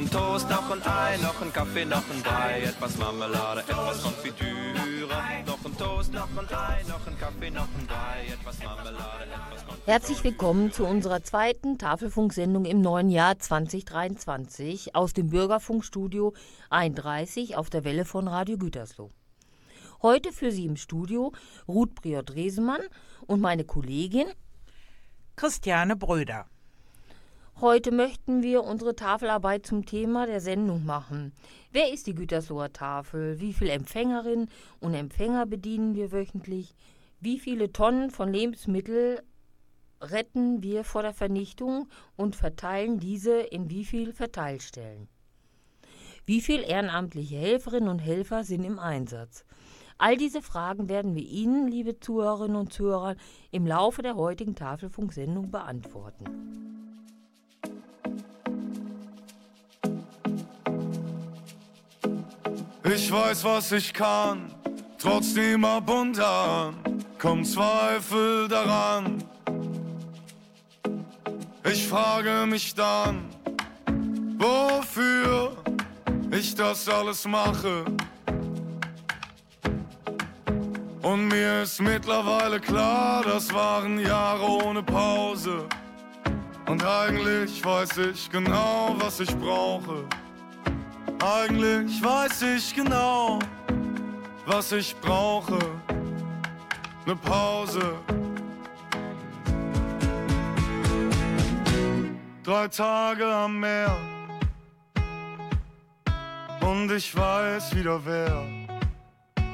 Ein 0.00 0.10
Toast, 0.10 0.48
noch 0.48 0.70
ein 0.70 0.82
Ei, 0.82 1.18
noch 1.18 1.42
ein 1.42 1.52
Kaffee, 1.52 1.84
noch 1.84 1.98
ein 2.10 2.22
Brei, 2.22 2.62
etwas 2.62 2.96
Marmelade, 2.96 3.60
etwas 3.60 4.02
Konfitüre. 4.02 4.72
Noch 5.46 5.62
ein 5.62 5.76
Toast, 5.76 6.14
noch 6.14 6.28
ein 6.38 6.48
Ei, 6.48 6.82
noch 6.88 7.06
ein 7.06 7.18
Kaffee, 7.18 7.50
noch 7.50 7.68
ein 7.78 7.86
Brei, 7.86 8.32
etwas 8.32 8.64
Marmelade, 8.64 9.24
etwas 9.24 9.66
Konfitüre. 9.66 9.84
Herzlich 9.84 10.24
willkommen 10.24 10.72
zu 10.72 10.86
unserer 10.86 11.22
zweiten 11.22 11.76
Tafelfunksendung 11.76 12.64
im 12.64 12.80
neuen 12.80 13.10
Jahr 13.10 13.38
2023 13.38 14.96
aus 14.96 15.12
dem 15.12 15.28
Bürgerfunkstudio 15.28 16.32
31 16.70 17.58
auf 17.58 17.68
der 17.68 17.84
Welle 17.84 18.06
von 18.06 18.26
Radio 18.26 18.56
Gütersloh. 18.56 19.10
Heute 20.00 20.32
für 20.32 20.50
Sie 20.50 20.64
im 20.64 20.76
Studio 20.76 21.32
Ruth 21.68 21.94
Briot-Resemann 21.94 22.80
und 23.26 23.42
meine 23.42 23.64
Kollegin. 23.64 24.28
Christiane 25.36 25.94
Bröder. 25.94 26.46
Heute 27.60 27.92
möchten 27.92 28.42
wir 28.42 28.64
unsere 28.64 28.96
Tafelarbeit 28.96 29.66
zum 29.66 29.84
Thema 29.84 30.24
der 30.24 30.40
Sendung 30.40 30.86
machen. 30.86 31.34
Wer 31.72 31.92
ist 31.92 32.06
die 32.06 32.14
Gütersloher 32.14 32.72
Tafel? 32.72 33.38
Wie 33.38 33.52
viele 33.52 33.72
Empfängerinnen 33.72 34.48
und 34.78 34.94
Empfänger 34.94 35.44
bedienen 35.44 35.94
wir 35.94 36.10
wöchentlich? 36.10 36.74
Wie 37.20 37.38
viele 37.38 37.70
Tonnen 37.70 38.10
von 38.10 38.32
Lebensmitteln 38.32 39.18
retten 40.00 40.62
wir 40.62 40.84
vor 40.84 41.02
der 41.02 41.12
Vernichtung 41.12 41.86
und 42.16 42.34
verteilen 42.34 42.98
diese 42.98 43.38
in 43.38 43.68
wie 43.68 43.84
viel 43.84 44.14
Verteilstellen? 44.14 45.08
Wie 46.24 46.40
viele 46.40 46.62
ehrenamtliche 46.62 47.36
Helferinnen 47.36 47.90
und 47.90 47.98
Helfer 47.98 48.42
sind 48.42 48.64
im 48.64 48.78
Einsatz? 48.78 49.44
All 49.98 50.16
diese 50.16 50.40
Fragen 50.40 50.88
werden 50.88 51.14
wir 51.14 51.26
Ihnen, 51.26 51.68
liebe 51.68 52.00
Zuhörerinnen 52.00 52.56
und 52.56 52.72
Zuhörer, 52.72 53.16
im 53.50 53.66
Laufe 53.66 54.00
der 54.00 54.16
heutigen 54.16 54.54
Tafelfunksendung 54.54 55.50
beantworten. 55.50 56.70
Ich 62.92 63.12
weiß, 63.12 63.44
was 63.44 63.70
ich 63.70 63.92
kann, 63.92 64.52
trotzdem 64.98 65.64
ab 65.64 65.88
und 65.88 66.18
an 66.18 66.74
kommt 67.20 67.46
Zweifel 67.46 68.48
daran. 68.48 69.22
Ich 71.62 71.86
frage 71.86 72.46
mich 72.46 72.74
dann, 72.74 73.28
wofür 74.38 75.52
ich 76.32 76.54
das 76.56 76.88
alles 76.88 77.28
mache. 77.28 77.84
Und 81.02 81.28
mir 81.28 81.62
ist 81.62 81.80
mittlerweile 81.80 82.58
klar, 82.58 83.22
das 83.22 83.52
waren 83.54 84.00
Jahre 84.00 84.64
ohne 84.64 84.82
Pause. 84.82 85.64
Und 86.66 86.84
eigentlich 86.84 87.64
weiß 87.64 87.98
ich 87.98 88.28
genau, 88.30 88.96
was 88.98 89.20
ich 89.20 89.34
brauche. 89.36 90.04
Eigentlich 91.22 92.02
weiß 92.02 92.42
ich 92.42 92.74
genau, 92.74 93.38
was 94.46 94.72
ich 94.72 94.96
brauche. 94.96 95.58
Ne 97.06 97.16
Pause. 97.16 97.94
Drei 102.42 102.68
Tage 102.68 103.26
am 103.26 103.60
Meer. 103.60 103.96
Und 106.60 106.90
ich 106.90 107.14
weiß 107.14 107.74
wieder 107.74 108.00
wer. 108.04 108.44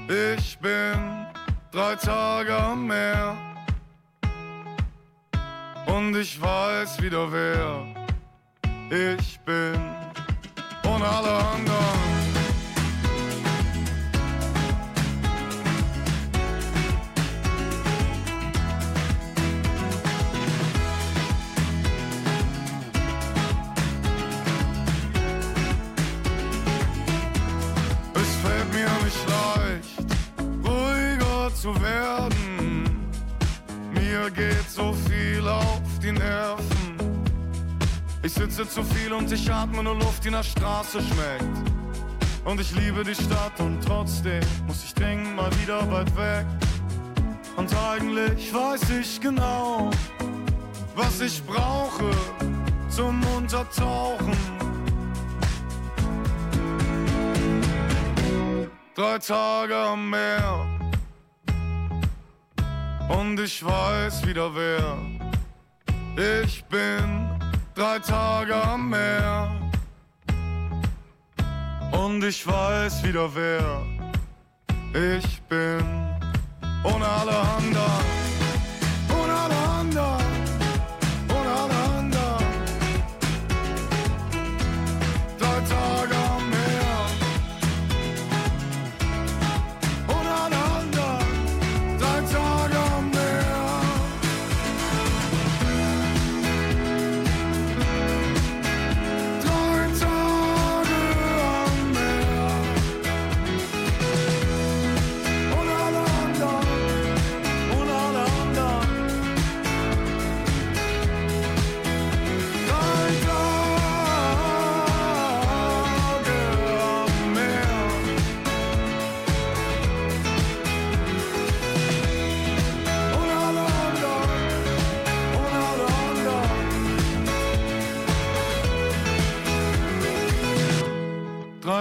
Ich 0.08 0.58
bin 0.58 1.26
drei 1.72 1.94
Tage 1.96 2.56
am 2.56 2.86
Meer. 2.86 3.36
Und 5.86 6.16
ich 6.16 6.40
weiß 6.40 7.02
wieder 7.02 7.30
wer 7.32 7.96
ich 8.90 9.40
bin 9.40 9.95
und 10.86 11.02
alle 11.02 11.32
anderen. 11.32 11.76
Es 28.14 28.30
fällt 28.42 28.72
mir 28.72 28.90
nicht 29.04 29.22
leicht, 29.28 29.98
ruhiger 30.64 31.54
zu 31.54 31.74
werden. 31.82 33.06
Mir 33.92 34.30
geht 34.30 34.70
so 34.70 34.94
viel 35.08 35.46
auf 35.48 35.80
die 36.02 36.12
Nerven. 36.12 36.75
Ich 38.26 38.34
sitze 38.34 38.68
zu 38.68 38.82
viel 38.82 39.12
und 39.12 39.30
ich 39.30 39.48
atme 39.52 39.84
nur 39.84 39.94
Luft, 39.94 40.24
die 40.24 40.30
nach 40.30 40.42
Straße 40.42 41.00
schmeckt. 41.00 41.70
Und 42.44 42.60
ich 42.60 42.74
liebe 42.74 43.04
die 43.04 43.14
Stadt 43.14 43.60
und 43.60 43.78
trotzdem 43.86 44.42
muss 44.66 44.82
ich 44.82 44.92
dringend 44.94 45.36
mal 45.36 45.48
wieder 45.62 45.88
weit 45.92 46.10
weg. 46.16 46.44
Und 47.54 47.72
eigentlich 47.72 48.52
weiß 48.52 48.90
ich 49.00 49.20
genau, 49.20 49.92
was 50.96 51.20
ich 51.20 51.40
brauche 51.44 52.10
zum 52.88 53.24
Untertauchen. 53.36 54.36
Drei 58.96 59.18
Tage 59.20 59.76
am 59.76 60.10
Meer 60.10 60.66
und 63.08 63.38
ich 63.38 63.64
weiß 63.64 64.26
wieder 64.26 64.52
wer 64.52 64.98
ich 66.42 66.64
bin. 66.64 67.35
Drei 67.76 67.98
Tage 67.98 68.54
am 68.54 68.88
Meer 68.88 69.50
und 71.92 72.24
ich 72.24 72.46
weiß 72.46 73.04
wieder 73.04 73.28
wer 73.34 73.82
ich 74.94 75.42
bin. 75.42 75.84
Ohne 76.84 77.06
alle 77.06 77.36
anderen, 77.36 78.25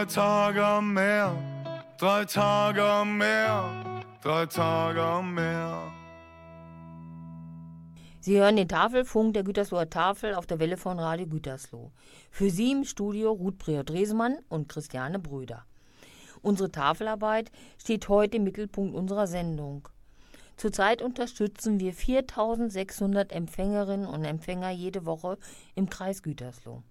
Drei 0.06 0.14
Tage 0.14 0.64
am 0.64 0.94
Meer, 0.94 1.36
drei 1.98 2.26
Tage 2.26 2.84
am 2.84 3.18
Meer, 3.18 4.04
drei 4.22 4.46
Tage 4.46 5.02
am 5.02 5.34
Meer. 5.34 5.92
Sie 8.20 8.38
hören 8.38 8.56
den 8.56 8.68
Tafelfunk 8.68 9.34
der 9.34 9.44
Gütersloher 9.44 9.90
Tafel 9.90 10.36
auf 10.36 10.46
der 10.46 10.60
Welle 10.60 10.78
von 10.78 11.00
Radio 11.00 11.26
Gütersloh. 11.26 11.92
Für 12.30 12.52
Sie 12.52 12.72
im 12.72 12.84
Studio 12.84 13.32
Ruth 13.32 13.58
Priot-Resemann 13.58 14.38
und 14.48 14.70
Christiane 14.70 15.18
Bröder. 15.18 15.66
Unsere 16.44 16.72
Tafelarbeit 16.72 17.52
steht 17.80 18.08
heute 18.08 18.38
im 18.38 18.44
Mittelpunkt 18.44 18.96
unserer 18.96 19.26
Sendung. 19.26 19.90
Zurzeit 20.56 21.02
unterstützen 21.02 21.80
wir 21.80 21.94
4600 21.94 23.32
Empfängerinnen 23.32 24.06
und 24.06 24.24
Empfänger 24.24 24.70
jede 24.70 25.08
Woche 25.08 25.40
im 25.74 25.90
Kreis 25.90 26.22
Gütersloh. 26.22 26.84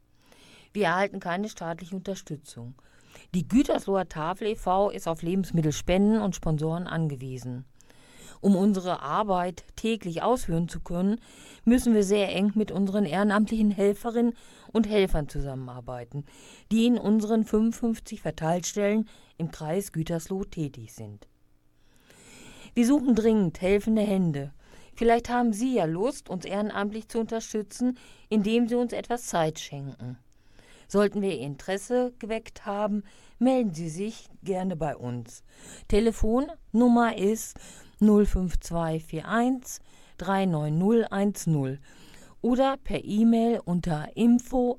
Wir 0.73 0.87
erhalten 0.87 1.21
keine 1.21 1.49
staatliche 1.49 1.95
Unterstützung. 1.95 2.75
Die 3.35 3.49
Gütersloher 3.49 4.09
Tafel 4.09 4.47
e.V. 4.47 4.91
ist 4.91 5.09
auf 5.09 5.23
Lebensmittelspenden 5.23 6.21
und 6.21 6.37
Sponsoren 6.37 6.87
angewiesen. 6.87 7.65
Um 8.41 8.55
unsere 8.55 9.03
Arbeit 9.03 9.65
täglich 9.75 10.23
ausführen 10.23 10.69
zu 10.69 10.79
können, 10.79 11.21
müssen 11.65 11.95
wir 11.95 12.05
sehr 12.05 12.33
eng 12.33 12.53
mit 12.55 12.71
unseren 12.71 13.05
ehrenamtlichen 13.05 13.73
Helferinnen 13.73 14.35
und 14.73 14.89
Helfern 14.89 15.29
zusammenarbeiten, 15.29 16.25
die 16.71 16.87
in 16.87 16.97
unseren 16.97 17.45
55 17.45 18.21
Verteilstellen 18.21 19.09
im 19.37 19.51
Kreis 19.51 19.91
Gütersloh 19.91 20.45
tätig 20.45 20.93
sind. 20.93 21.27
Wir 22.75 22.87
suchen 22.87 23.17
dringend 23.17 23.61
helfende 23.61 24.03
Hände. 24.03 24.53
Vielleicht 24.95 25.29
haben 25.29 25.53
Sie 25.53 25.75
ja 25.75 25.87
Lust, 25.87 26.31
uns 26.31 26.45
ehrenamtlich 26.45 27.09
zu 27.09 27.19
unterstützen, 27.19 27.99
indem 28.29 28.69
Sie 28.69 28.77
uns 28.77 28.93
etwas 28.93 29.27
Zeit 29.27 29.59
schenken. 29.59 30.19
Sollten 30.89 31.23
wir 31.23 31.39
Interesse 31.39 32.13
geweckt 32.19 32.67
haben, 32.67 33.03
melden 33.39 33.75
Sie 33.75 33.89
sich 33.89 34.29
gerne 34.43 34.77
bei 34.77 34.97
uns. 34.97 35.43
Telefonnummer 35.89 37.17
ist 37.17 37.59
05241 38.01 39.85
39010 40.19 41.79
oder 42.41 42.77
per 42.77 43.03
E-Mail 43.05 43.61
unter 43.65 44.09
info 44.17 44.79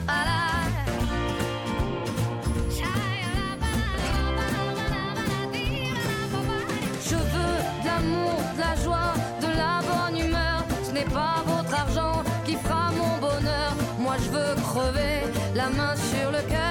Pas 11.13 11.43
votre 11.45 11.73
argent 11.73 12.23
qui 12.45 12.55
fera 12.55 12.91
mon 12.91 13.17
bonheur. 13.19 13.71
Moi 13.99 14.15
je 14.23 14.29
veux 14.29 14.55
crever 14.61 15.21
la 15.55 15.69
main 15.69 15.95
sur 15.95 16.31
le 16.31 16.41
cœur. 16.49 16.70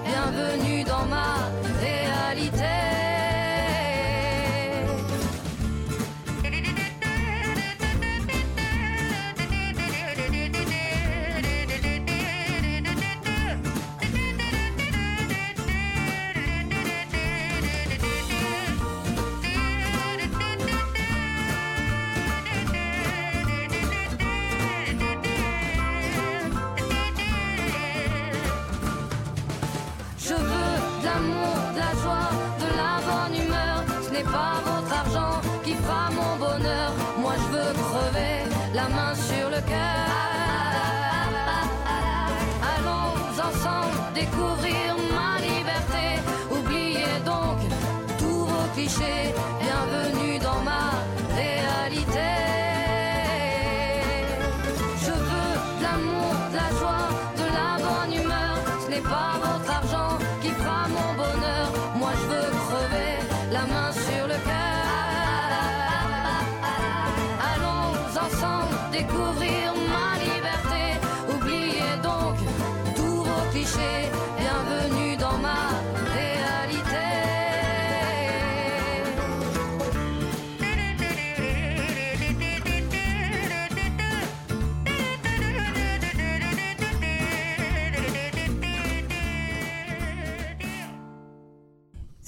Le 39.51 39.61
cœur. 39.67 40.00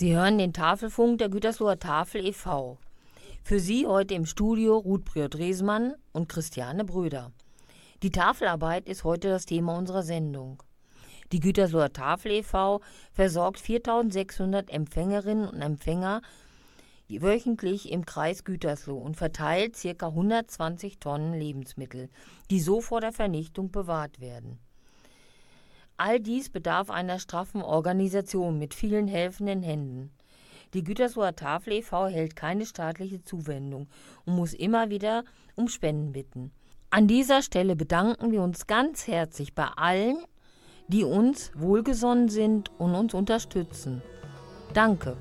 Sie 0.03 0.17
hören 0.17 0.38
den 0.38 0.51
Tafelfunk 0.51 1.19
der 1.19 1.29
Gütersloher 1.29 1.79
Tafel 1.79 2.25
e.V. 2.25 2.77
Für 3.41 3.62
Sie 3.62 3.88
heute 3.88 4.15
im 4.15 4.25
Studio 4.25 4.77
Ruth 4.77 5.05
Briot-Resmann 5.05 5.93
und 6.12 6.27
Christiane 6.27 6.83
Bröder. 6.83 7.31
Die 8.01 8.10
Tafelarbeit 8.10 8.89
ist 8.89 9.05
heute 9.05 9.29
das 9.29 9.45
Thema 9.45 9.77
unserer 9.77 10.03
Sendung. 10.03 10.62
Die 11.31 11.39
Gütersloher 11.39 11.93
Tafel 11.93 12.33
e.V. 12.33 12.81
versorgt 13.13 13.62
4600 13.62 14.69
Empfängerinnen 14.72 15.48
und 15.48 15.62
Empfänger 15.62 16.22
wöchentlich 17.07 17.89
im 17.89 18.05
Kreis 18.05 18.43
Gütersloh 18.43 18.98
und 18.98 19.15
verteilt 19.15 19.77
ca. 19.81 20.07
120 20.07 21.00
Tonnen 21.00 21.33
Lebensmittel, 21.33 22.10
die 22.51 22.60
so 22.60 22.81
vor 22.81 23.00
der 23.00 23.13
Vernichtung 23.13 23.72
bewahrt 23.72 24.19
werden. 24.19 24.60
All 25.97 26.19
dies 26.19 26.50
bedarf 26.50 26.89
einer 26.89 27.19
straffen 27.19 27.62
Organisation 27.62 28.57
mit 28.57 28.73
vielen 28.73 29.07
helfenden 29.07 29.62
Händen. 29.62 30.12
Die 30.73 30.83
Gütersloher 30.83 31.35
Tafel 31.35 31.73
e.V. 31.73 32.07
hält 32.07 32.35
keine 32.35 32.65
staatliche 32.65 33.21
Zuwendung 33.21 33.88
und 34.25 34.35
muss 34.35 34.53
immer 34.53 34.89
wieder 34.89 35.23
um 35.55 35.67
Spenden 35.67 36.13
bitten. 36.13 36.51
An 36.89 37.07
dieser 37.07 37.41
Stelle 37.41 37.75
bedanken 37.75 38.31
wir 38.31 38.41
uns 38.41 38.65
ganz 38.65 39.07
herzlich 39.07 39.53
bei 39.53 39.67
allen, 39.75 40.17
die 40.88 41.03
uns 41.03 41.51
wohlgesonnen 41.55 42.29
sind 42.29 42.71
und 42.79 42.95
uns 42.95 43.13
unterstützen. 43.13 44.01
Danke. 44.73 45.15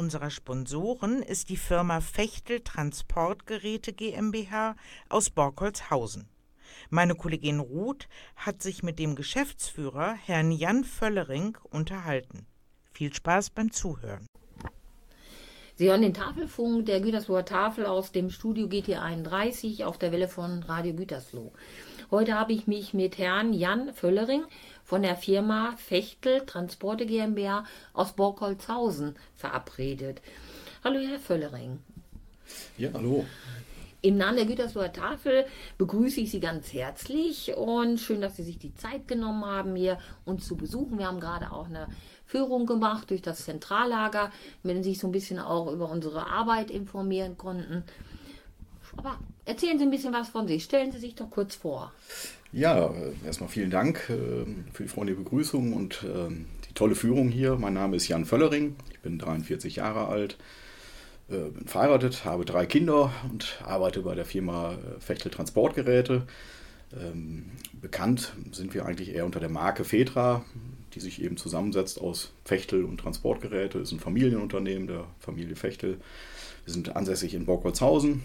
Unserer 0.00 0.30
Sponsoren 0.30 1.22
ist 1.22 1.50
die 1.50 1.58
Firma 1.58 2.00
Fechtel 2.00 2.60
Transportgeräte 2.60 3.92
GmbH 3.92 4.74
aus 5.10 5.28
Borkholzhausen. 5.28 6.26
Meine 6.88 7.14
Kollegin 7.14 7.60
Ruth 7.60 8.08
hat 8.34 8.62
sich 8.62 8.82
mit 8.82 8.98
dem 8.98 9.14
Geschäftsführer, 9.14 10.14
Herrn 10.14 10.52
Jan 10.52 10.84
Völlering, 10.84 11.58
unterhalten. 11.68 12.46
Viel 12.94 13.12
Spaß 13.12 13.50
beim 13.50 13.72
Zuhören. 13.72 14.26
Sie 15.74 15.90
hören 15.90 16.00
den 16.00 16.14
Tafelfunk 16.14 16.86
der 16.86 17.02
Gütersloher 17.02 17.44
Tafel 17.44 17.84
aus 17.84 18.10
dem 18.10 18.30
Studio 18.30 18.68
GT 18.68 18.96
31 18.96 19.84
auf 19.84 19.98
der 19.98 20.12
Welle 20.12 20.28
von 20.28 20.62
Radio 20.62 20.94
Gütersloh. 20.94 21.52
Heute 22.10 22.38
habe 22.38 22.54
ich 22.54 22.66
mich 22.66 22.94
mit 22.94 23.18
Herrn 23.18 23.52
Jan 23.52 23.92
Völlering 23.92 24.44
von 24.90 25.02
der 25.02 25.14
Firma 25.14 25.76
Fechtel 25.76 26.44
Transporte 26.46 27.06
GmbH 27.06 27.62
aus 27.92 28.10
Borkholzhausen 28.14 29.14
verabredet. 29.36 30.20
Hallo, 30.82 30.98
Herr 30.98 31.20
Völlering. 31.20 31.78
Ja, 32.76 32.90
hallo. 32.92 33.24
Im 34.02 34.16
Namen 34.16 34.38
der 34.38 34.46
Gütersloher 34.46 34.92
Tafel 34.92 35.44
begrüße 35.78 36.22
ich 36.22 36.32
Sie 36.32 36.40
ganz 36.40 36.72
herzlich 36.72 37.54
und 37.56 38.00
schön, 38.00 38.20
dass 38.20 38.34
Sie 38.34 38.42
sich 38.42 38.58
die 38.58 38.74
Zeit 38.74 39.06
genommen 39.06 39.44
haben, 39.44 39.76
hier 39.76 39.96
uns 40.24 40.44
zu 40.48 40.56
besuchen. 40.56 40.98
Wir 40.98 41.06
haben 41.06 41.20
gerade 41.20 41.52
auch 41.52 41.66
eine 41.66 41.86
Führung 42.26 42.66
gemacht 42.66 43.10
durch 43.10 43.22
das 43.22 43.44
Zentrallager, 43.44 44.32
mit 44.64 44.74
dem 44.74 44.82
Sie 44.82 44.90
sich 44.90 44.98
so 44.98 45.06
ein 45.06 45.12
bisschen 45.12 45.38
auch 45.38 45.72
über 45.72 45.88
unsere 45.88 46.26
Arbeit 46.26 46.68
informieren 46.68 47.38
konnten. 47.38 47.84
Aber 48.96 49.20
erzählen 49.44 49.78
Sie 49.78 49.84
ein 49.84 49.92
bisschen 49.92 50.12
was 50.12 50.30
von 50.30 50.48
sich. 50.48 50.64
Stellen 50.64 50.90
Sie 50.90 50.98
sich 50.98 51.14
doch 51.14 51.30
kurz 51.30 51.54
vor. 51.54 51.92
Ja, 52.52 52.86
äh, 52.88 53.12
erstmal 53.24 53.48
vielen 53.48 53.70
Dank 53.70 54.10
äh, 54.10 54.44
für 54.72 54.82
die 54.82 54.88
freundliche 54.88 55.20
Begrüßung 55.20 55.72
und 55.72 56.04
ähm, 56.04 56.46
die 56.68 56.74
tolle 56.74 56.96
Führung 56.96 57.28
hier. 57.28 57.54
Mein 57.54 57.74
Name 57.74 57.94
ist 57.96 58.08
Jan 58.08 58.24
Völlering, 58.24 58.74
ich 58.90 58.98
bin 58.98 59.20
43 59.20 59.76
Jahre 59.76 60.08
alt, 60.08 60.36
äh, 61.28 61.48
bin 61.50 61.68
verheiratet, 61.68 62.24
habe 62.24 62.44
drei 62.44 62.66
Kinder 62.66 63.12
und 63.30 63.60
arbeite 63.64 64.02
bei 64.02 64.16
der 64.16 64.24
Firma 64.24 64.76
Fechtel 64.98 65.30
Transportgeräte. 65.30 66.26
Ähm, 66.92 67.52
bekannt 67.80 68.34
sind 68.50 68.74
wir 68.74 68.84
eigentlich 68.84 69.14
eher 69.14 69.26
unter 69.26 69.38
der 69.38 69.48
Marke 69.48 69.84
Fetra, 69.84 70.44
die 70.94 71.00
sich 71.00 71.22
eben 71.22 71.36
zusammensetzt 71.36 72.00
aus 72.00 72.32
Fechtel 72.44 72.84
und 72.84 72.98
Transportgeräte. 72.98 73.78
Ist 73.78 73.92
ein 73.92 74.00
Familienunternehmen 74.00 74.88
der 74.88 75.04
Familie 75.20 75.54
Fechtel. 75.54 76.00
Wir 76.64 76.74
sind 76.74 76.96
ansässig 76.96 77.34
in 77.34 77.46
Borkolzhausen, 77.46 78.24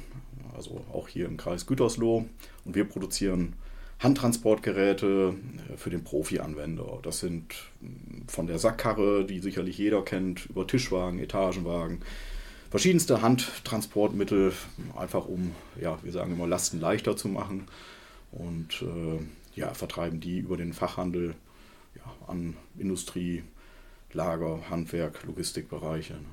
also 0.57 0.83
auch 0.91 1.07
hier 1.07 1.27
im 1.27 1.37
Kreis 1.37 1.67
Gütersloh. 1.67 2.25
Und 2.65 2.73
wir 2.75 2.85
produzieren 2.85 3.53
Handtransportgeräte 3.99 5.35
äh, 5.73 5.77
für 5.77 5.89
den 5.89 6.03
Profi-Anwender. 6.03 6.99
Das 7.01 7.19
sind 7.19 7.53
mm, 7.81 8.27
von 8.27 8.47
der 8.47 8.59
Sackkarre, 8.59 9.25
die 9.25 9.39
sicherlich 9.39 9.77
jeder 9.77 10.03
kennt, 10.03 10.47
über 10.47 10.67
Tischwagen, 10.67 11.19
Etagenwagen, 11.19 12.01
verschiedenste 12.69 13.21
Handtransportmittel, 13.21 14.53
einfach 14.97 15.27
um, 15.27 15.55
ja, 15.79 15.97
wir 16.03 16.11
sagen 16.11 16.33
immer, 16.33 16.47
Lasten 16.47 16.79
leichter 16.79 17.15
zu 17.15 17.29
machen. 17.29 17.67
Und 18.31 18.81
äh, 18.81 19.19
ja, 19.59 19.73
vertreiben 19.73 20.19
die 20.19 20.39
über 20.39 20.57
den 20.57 20.73
Fachhandel 20.73 21.35
ja, 21.95 22.03
an 22.27 22.57
Industrie, 22.77 23.43
Lager, 24.11 24.69
Handwerk, 24.69 25.23
Logistikbereiche. 25.25 26.13
Ne? 26.13 26.25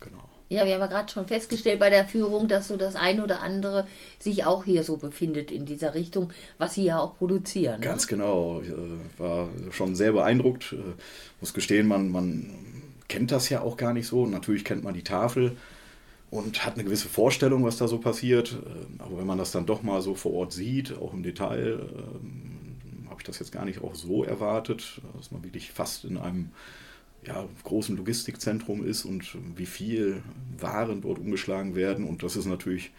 Genau. 0.00 0.29
Ja, 0.50 0.66
wir 0.66 0.74
haben 0.74 0.80
ja 0.80 0.86
gerade 0.88 1.12
schon 1.12 1.28
festgestellt 1.28 1.78
bei 1.78 1.90
der 1.90 2.04
Führung, 2.04 2.48
dass 2.48 2.66
so 2.66 2.76
das 2.76 2.96
eine 2.96 3.22
oder 3.22 3.40
andere 3.40 3.86
sich 4.18 4.44
auch 4.44 4.64
hier 4.64 4.82
so 4.82 4.96
befindet 4.96 5.52
in 5.52 5.64
dieser 5.64 5.94
Richtung, 5.94 6.32
was 6.58 6.74
Sie 6.74 6.82
ja 6.82 6.98
auch 6.98 7.16
produzieren. 7.16 7.78
Ne? 7.78 7.86
Ganz 7.86 8.08
genau. 8.08 8.60
Ich 8.60 8.68
äh, 8.68 9.18
war 9.20 9.48
schon 9.70 9.94
sehr 9.94 10.10
beeindruckt. 10.10 10.72
Äh, 10.72 10.78
muss 11.40 11.54
gestehen, 11.54 11.86
man, 11.86 12.10
man 12.10 12.50
kennt 13.06 13.30
das 13.30 13.48
ja 13.48 13.60
auch 13.60 13.76
gar 13.76 13.92
nicht 13.92 14.08
so. 14.08 14.26
Natürlich 14.26 14.64
kennt 14.64 14.82
man 14.82 14.92
die 14.92 15.04
Tafel 15.04 15.56
und 16.30 16.66
hat 16.66 16.74
eine 16.74 16.82
gewisse 16.82 17.08
Vorstellung, 17.08 17.64
was 17.64 17.76
da 17.76 17.86
so 17.86 17.98
passiert. 17.98 18.50
Äh, 18.50 19.02
aber 19.04 19.18
wenn 19.18 19.26
man 19.26 19.38
das 19.38 19.52
dann 19.52 19.66
doch 19.66 19.84
mal 19.84 20.02
so 20.02 20.16
vor 20.16 20.32
Ort 20.32 20.52
sieht, 20.52 20.98
auch 20.98 21.14
im 21.14 21.22
Detail, 21.22 21.78
habe 23.08 23.20
ich 23.20 23.24
das 23.24 23.38
jetzt 23.38 23.52
gar 23.52 23.64
nicht 23.64 23.84
auch 23.84 23.94
so 23.94 24.24
erwartet, 24.24 25.00
dass 25.16 25.30
man 25.30 25.44
wirklich 25.44 25.70
fast 25.70 26.04
in 26.04 26.18
einem 26.18 26.50
ja, 27.26 27.46
großen 27.64 27.96
Logistikzentrum 27.96 28.84
ist 28.84 29.04
und 29.04 29.36
wie 29.56 29.66
viel 29.66 30.22
Waren 30.58 31.02
dort 31.02 31.18
umgeschlagen 31.18 31.74
werden. 31.74 32.06
Und 32.06 32.22
das 32.22 32.36
ist 32.36 32.46
natürlich 32.46 32.92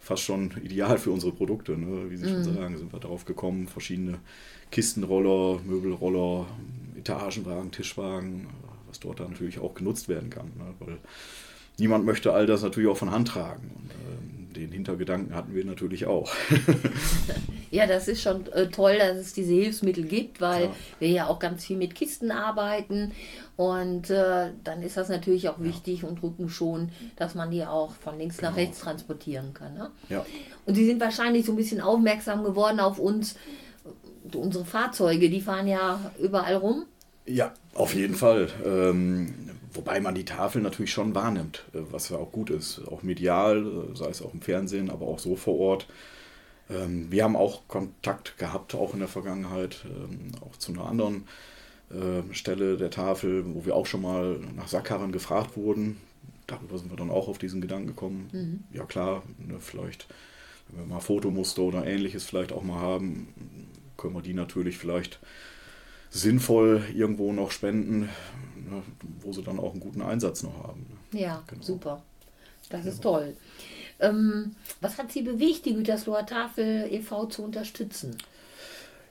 fast 0.00 0.22
schon 0.22 0.52
ideal 0.62 0.98
für 0.98 1.10
unsere 1.10 1.32
Produkte. 1.32 1.78
Ne? 1.78 2.10
Wie 2.10 2.16
Sie 2.16 2.26
mhm. 2.26 2.44
schon 2.44 2.54
sagen, 2.54 2.78
sind 2.78 2.92
wir 2.92 3.00
darauf 3.00 3.24
gekommen, 3.24 3.68
verschiedene 3.68 4.18
Kistenroller, 4.70 5.60
Möbelroller, 5.64 6.46
Etagenwagen, 6.98 7.70
Tischwagen, 7.70 8.48
was 8.88 9.00
dort 9.00 9.20
dann 9.20 9.30
natürlich 9.30 9.58
auch 9.58 9.74
genutzt 9.74 10.08
werden 10.08 10.30
kann. 10.30 10.46
Ne? 10.56 10.74
Weil 10.80 10.98
niemand 11.78 12.04
möchte 12.04 12.32
all 12.32 12.46
das 12.46 12.62
natürlich 12.62 12.88
auch 12.88 12.96
von 12.96 13.10
Hand 13.10 13.28
tragen. 13.28 13.70
Und, 13.74 13.90
ähm, 13.90 14.41
den 14.52 14.72
Hintergedanken 14.72 15.34
hatten 15.34 15.54
wir 15.54 15.64
natürlich 15.64 16.06
auch. 16.06 16.30
ja, 17.70 17.86
das 17.86 18.08
ist 18.08 18.22
schon 18.22 18.46
äh, 18.52 18.68
toll, 18.68 18.98
dass 18.98 19.16
es 19.16 19.32
diese 19.32 19.52
Hilfsmittel 19.52 20.04
gibt, 20.04 20.40
weil 20.40 20.64
ja. 20.64 20.74
wir 20.98 21.08
ja 21.08 21.26
auch 21.26 21.38
ganz 21.38 21.64
viel 21.64 21.76
mit 21.76 21.94
Kisten 21.94 22.30
arbeiten. 22.30 23.12
Und 23.56 24.10
äh, 24.10 24.50
dann 24.64 24.82
ist 24.82 24.96
das 24.96 25.08
natürlich 25.08 25.48
auch 25.48 25.60
wichtig 25.60 26.04
und 26.04 26.20
schon, 26.48 26.90
dass 27.16 27.34
man 27.34 27.50
die 27.50 27.64
auch 27.64 27.92
von 27.92 28.18
links 28.18 28.38
genau. 28.38 28.50
nach 28.50 28.56
rechts 28.56 28.80
transportieren 28.80 29.54
kann. 29.54 29.74
Ne? 29.74 29.90
Ja. 30.08 30.24
Und 30.66 30.74
Sie 30.74 30.86
sind 30.86 31.00
wahrscheinlich 31.00 31.46
so 31.46 31.52
ein 31.52 31.56
bisschen 31.56 31.80
aufmerksam 31.80 32.44
geworden 32.44 32.80
auf 32.80 32.98
uns. 32.98 33.36
Unsere 34.34 34.64
Fahrzeuge, 34.64 35.28
die 35.28 35.40
fahren 35.40 35.66
ja 35.66 36.12
überall 36.18 36.54
rum. 36.54 36.86
Ja, 37.26 37.52
auf 37.74 37.94
jeden 37.94 38.14
Fall. 38.14 38.48
Ähm, 38.64 39.34
Wobei 39.74 40.00
man 40.00 40.14
die 40.14 40.24
Tafel 40.24 40.62
natürlich 40.62 40.92
schon 40.92 41.14
wahrnimmt, 41.14 41.64
äh, 41.74 41.78
was 41.90 42.08
ja 42.08 42.16
auch 42.16 42.32
gut 42.32 42.50
ist. 42.50 42.80
Auch 42.88 43.02
medial, 43.02 43.66
äh, 43.66 43.96
sei 43.96 44.08
es 44.08 44.22
auch 44.22 44.34
im 44.34 44.42
Fernsehen, 44.42 44.90
aber 44.90 45.06
auch 45.06 45.18
so 45.18 45.36
vor 45.36 45.58
Ort. 45.58 45.86
Ähm, 46.70 47.10
wir 47.10 47.24
haben 47.24 47.36
auch 47.36 47.68
Kontakt 47.68 48.38
gehabt, 48.38 48.74
auch 48.74 48.92
in 48.94 49.00
der 49.00 49.08
Vergangenheit, 49.08 49.84
ähm, 49.84 50.32
auch 50.40 50.56
zu 50.56 50.72
einer 50.72 50.86
anderen 50.86 51.24
äh, 51.90 52.34
Stelle 52.34 52.76
der 52.76 52.90
Tafel, 52.90 53.44
wo 53.54 53.64
wir 53.64 53.76
auch 53.76 53.86
schon 53.86 54.02
mal 54.02 54.38
nach 54.56 54.68
Sackkarren 54.68 55.12
gefragt 55.12 55.56
wurden. 55.56 55.98
Darüber 56.46 56.78
sind 56.78 56.90
wir 56.90 56.96
dann 56.96 57.10
auch 57.10 57.28
auf 57.28 57.38
diesen 57.38 57.60
Gedanken 57.60 57.88
gekommen. 57.88 58.28
Mhm. 58.32 58.76
Ja 58.76 58.84
klar, 58.84 59.22
ne, 59.38 59.56
vielleicht, 59.58 60.06
wenn 60.68 60.80
wir 60.80 60.94
mal 60.94 61.00
Fotomuster 61.00 61.62
oder 61.62 61.86
ähnliches 61.86 62.24
vielleicht 62.24 62.52
auch 62.52 62.62
mal 62.62 62.80
haben, 62.80 63.28
können 63.96 64.14
wir 64.14 64.22
die 64.22 64.34
natürlich 64.34 64.78
vielleicht 64.78 65.20
sinnvoll 66.10 66.82
irgendwo 66.94 67.32
noch 67.32 67.50
spenden, 67.50 68.08
ne, 68.72 68.82
wo 69.20 69.32
sie 69.32 69.42
dann 69.42 69.58
auch 69.58 69.72
einen 69.72 69.80
guten 69.80 70.02
Einsatz 70.02 70.42
noch 70.42 70.62
haben. 70.64 70.86
Ne? 71.12 71.20
Ja, 71.20 71.42
genau. 71.46 71.62
super. 71.62 72.02
Das 72.70 72.86
ist 72.86 73.02
toll. 73.02 73.36
Ähm, 74.00 74.56
was 74.80 74.98
hat 74.98 75.12
Sie 75.12 75.22
bewegt, 75.22 75.66
die 75.66 75.74
Gütersloher 75.74 76.26
Tafel 76.26 76.88
e.V. 76.90 77.26
zu 77.26 77.42
unterstützen? 77.42 78.16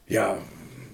Ja, 0.07 0.37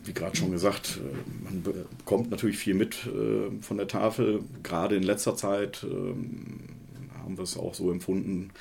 wie 0.04 0.14
gerade 0.14 0.36
schon 0.36 0.52
gesagt, 0.52 1.00
äh, 1.02 1.44
man 1.44 1.64
bekommt 1.64 2.30
natürlich 2.30 2.58
viel 2.58 2.74
mit 2.74 3.06
äh, 3.06 3.52
von 3.62 3.78
der 3.78 3.88
Tafel. 3.88 4.44
Gerade 4.64 4.96
in 4.96 5.04
letzter 5.04 5.36
Zeit 5.36 5.84
ähm, 5.84 6.60
haben 7.24 7.38
wir 7.38 7.44
es 7.44 7.58
auch 7.58 7.74
so 7.74 7.92
empfunden, 7.92 8.52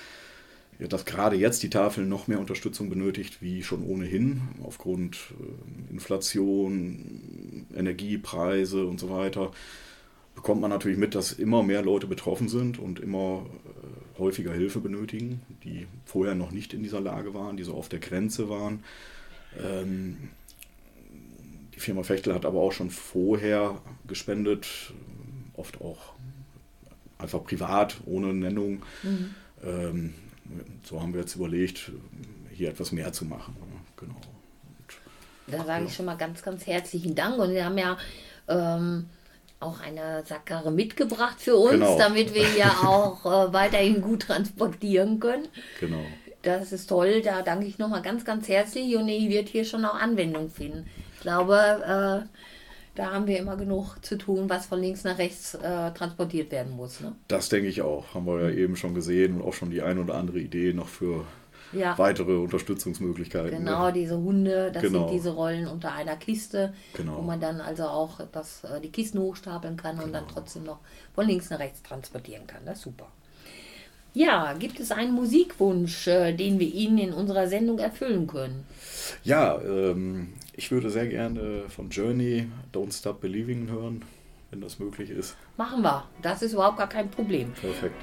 ja, 0.78 0.86
dass 0.88 1.04
gerade 1.04 1.36
jetzt 1.36 1.62
die 1.62 1.70
Tafel 1.70 2.04
noch 2.04 2.26
mehr 2.26 2.40
Unterstützung 2.40 2.90
benötigt 2.90 3.40
wie 3.40 3.62
schon 3.62 3.82
ohnehin, 3.82 4.42
aufgrund 4.62 5.16
äh, 5.40 5.92
Inflation, 5.92 7.66
Energiepreise 7.74 8.86
und 8.86 9.00
so 9.00 9.10
weiter, 9.10 9.52
bekommt 10.36 10.60
man 10.60 10.70
natürlich 10.70 10.98
mit, 10.98 11.16
dass 11.16 11.32
immer 11.32 11.64
mehr 11.64 11.82
Leute 11.82 12.06
betroffen 12.06 12.48
sind 12.48 12.78
und 12.78 13.00
immer 13.00 13.46
äh, 13.64 14.20
häufiger 14.20 14.52
Hilfe 14.52 14.78
benötigen, 14.78 15.42
die 15.64 15.88
vorher 16.04 16.36
noch 16.36 16.52
nicht 16.52 16.72
in 16.72 16.84
dieser 16.84 17.00
Lage 17.00 17.34
waren, 17.34 17.56
die 17.56 17.64
so 17.64 17.74
auf 17.74 17.88
der 17.88 17.98
Grenze 17.98 18.48
waren. 18.48 18.84
Ähm, 19.58 20.28
die 21.74 21.80
Firma 21.80 22.04
Fechtel 22.04 22.34
hat 22.34 22.46
aber 22.46 22.60
auch 22.60 22.72
schon 22.72 22.90
vorher 22.90 23.80
gespendet, 24.06 24.92
oft 25.54 25.80
auch 25.80 26.14
einfach 27.18 27.42
privat, 27.42 27.96
ohne 28.06 28.32
Nennung. 28.32 28.82
Mhm. 29.02 29.34
Ähm, 29.64 30.14
so 30.84 31.00
haben 31.00 31.12
wir 31.12 31.20
jetzt 31.20 31.34
überlegt, 31.34 31.90
hier 32.52 32.70
etwas 32.70 32.92
mehr 32.92 33.12
zu 33.12 33.24
machen. 33.24 33.56
Genau. 33.96 34.14
Und, 34.14 35.52
da 35.54 35.64
sage 35.64 35.84
ja. 35.84 35.88
ich 35.88 35.94
schon 35.94 36.06
mal 36.06 36.16
ganz, 36.16 36.42
ganz 36.42 36.66
herzlichen 36.66 37.14
Dank. 37.14 37.38
Und 37.38 37.50
wir 37.50 37.64
haben 37.64 37.78
ja 37.78 37.98
ähm, 38.48 39.06
auch 39.60 39.80
eine 39.80 40.22
Sackkarre 40.26 40.70
mitgebracht 40.70 41.36
für 41.38 41.56
uns, 41.56 41.72
genau. 41.72 41.98
damit 41.98 42.34
wir 42.34 42.48
ja 42.56 42.70
auch 42.84 43.24
äh, 43.24 43.52
weiterhin 43.52 44.02
gut 44.02 44.22
transportieren 44.22 45.18
können. 45.18 45.48
Genau. 45.80 46.04
Das 46.42 46.72
ist 46.72 46.86
toll, 46.88 47.22
da 47.22 47.42
danke 47.42 47.66
ich 47.66 47.78
nochmal 47.78 48.02
ganz, 48.02 48.24
ganz 48.24 48.48
herzlich 48.48 48.94
und 48.96 49.08
ich 49.08 49.28
wird 49.28 49.48
hier 49.48 49.64
schon 49.64 49.84
auch 49.84 49.94
Anwendung 49.94 50.50
finden. 50.50 50.86
Ich 51.14 51.20
glaube, 51.22 51.56
äh, 52.24 52.28
da 52.94 53.12
haben 53.12 53.26
wir 53.26 53.38
immer 53.38 53.56
genug 53.56 53.96
zu 54.02 54.16
tun, 54.16 54.48
was 54.48 54.66
von 54.66 54.80
links 54.80 55.04
nach 55.04 55.18
rechts 55.18 55.54
äh, 55.54 55.92
transportiert 55.92 56.50
werden 56.52 56.76
muss. 56.76 57.00
Ne? 57.00 57.12
Das 57.28 57.48
denke 57.48 57.68
ich 57.68 57.82
auch. 57.82 58.14
Haben 58.14 58.26
wir 58.26 58.50
ja 58.50 58.50
eben 58.50 58.76
schon 58.76 58.94
gesehen 58.94 59.36
und 59.36 59.42
auch 59.42 59.54
schon 59.54 59.70
die 59.70 59.82
ein 59.82 59.98
oder 59.98 60.14
andere 60.14 60.38
Idee 60.38 60.72
noch 60.72 60.88
für 60.88 61.24
ja. 61.72 61.96
weitere 61.98 62.36
Unterstützungsmöglichkeiten. 62.36 63.58
Genau, 63.58 63.86
ne? 63.86 63.92
diese 63.92 64.16
Hunde, 64.16 64.70
das 64.72 64.82
genau. 64.82 65.00
sind 65.00 65.16
diese 65.16 65.30
Rollen 65.30 65.66
unter 65.66 65.92
einer 65.92 66.16
Kiste, 66.16 66.72
genau. 66.94 67.18
wo 67.18 67.22
man 67.22 67.40
dann 67.40 67.60
also 67.60 67.84
auch 67.84 68.20
das, 68.32 68.64
äh, 68.64 68.80
die 68.80 68.90
Kisten 68.90 69.18
hochstapeln 69.18 69.76
kann 69.76 69.96
genau. 69.96 70.06
und 70.06 70.12
dann 70.12 70.26
genau. 70.26 70.34
trotzdem 70.34 70.64
noch 70.64 70.78
von 71.14 71.26
links 71.26 71.50
nach 71.50 71.58
rechts 71.58 71.82
transportieren 71.82 72.46
kann. 72.46 72.60
Das 72.64 72.78
ist 72.78 72.84
super. 72.84 73.08
Ja, 74.14 74.54
gibt 74.54 74.80
es 74.80 74.92
einen 74.92 75.12
Musikwunsch, 75.12 76.06
äh, 76.06 76.32
den 76.32 76.58
wir 76.58 76.72
Ihnen 76.72 76.96
in 76.96 77.12
unserer 77.12 77.48
Sendung 77.48 77.78
erfüllen 77.78 78.26
können? 78.26 78.64
Ja, 79.24 79.60
ähm, 79.60 80.32
ich 80.54 80.70
würde 80.70 80.88
sehr 80.88 81.06
gerne 81.06 81.64
von 81.68 81.90
Journey 81.90 82.48
Don't 82.72 82.98
Stop 82.98 83.20
Believing 83.20 83.68
hören, 83.68 84.02
wenn 84.50 84.62
das 84.62 84.78
möglich 84.78 85.10
ist. 85.10 85.36
Machen 85.58 85.82
wir. 85.82 86.04
Das 86.22 86.40
ist 86.40 86.54
überhaupt 86.54 86.78
gar 86.78 86.88
kein 86.88 87.10
Problem. 87.10 87.52
Perfekt. 87.52 88.02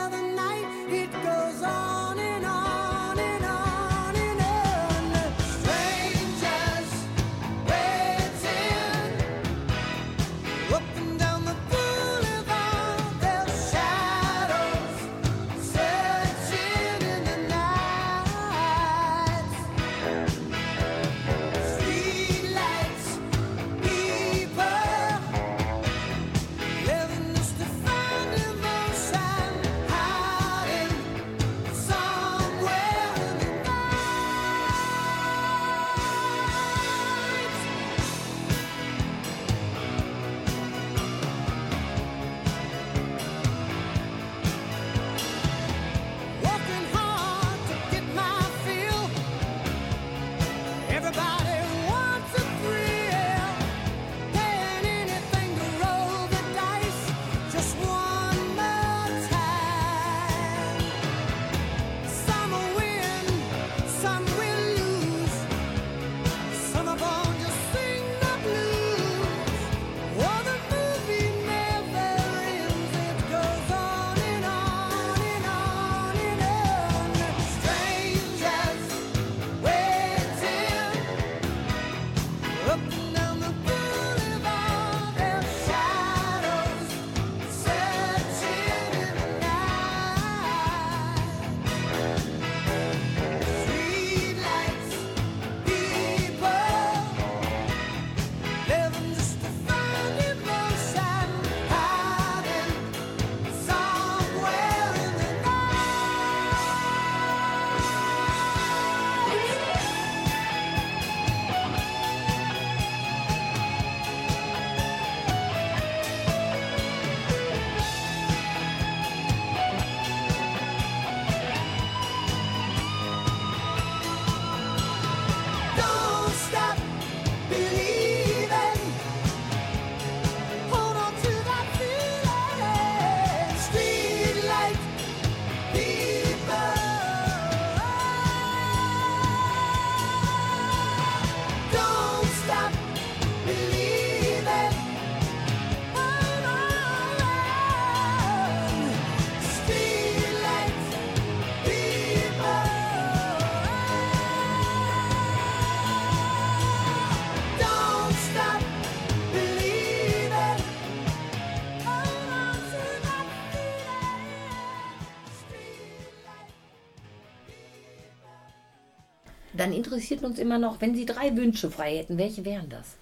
Dann 169.71 169.77
interessiert 169.77 170.21
uns 170.23 170.37
immer 170.37 170.59
noch, 170.59 170.81
wenn 170.81 170.95
Sie 170.95 171.05
drei 171.05 171.35
Wünsche 171.37 171.71
frei 171.71 171.97
hätten, 171.97 172.17
welche 172.17 172.43
wären 172.43 172.67
das? 172.67 172.97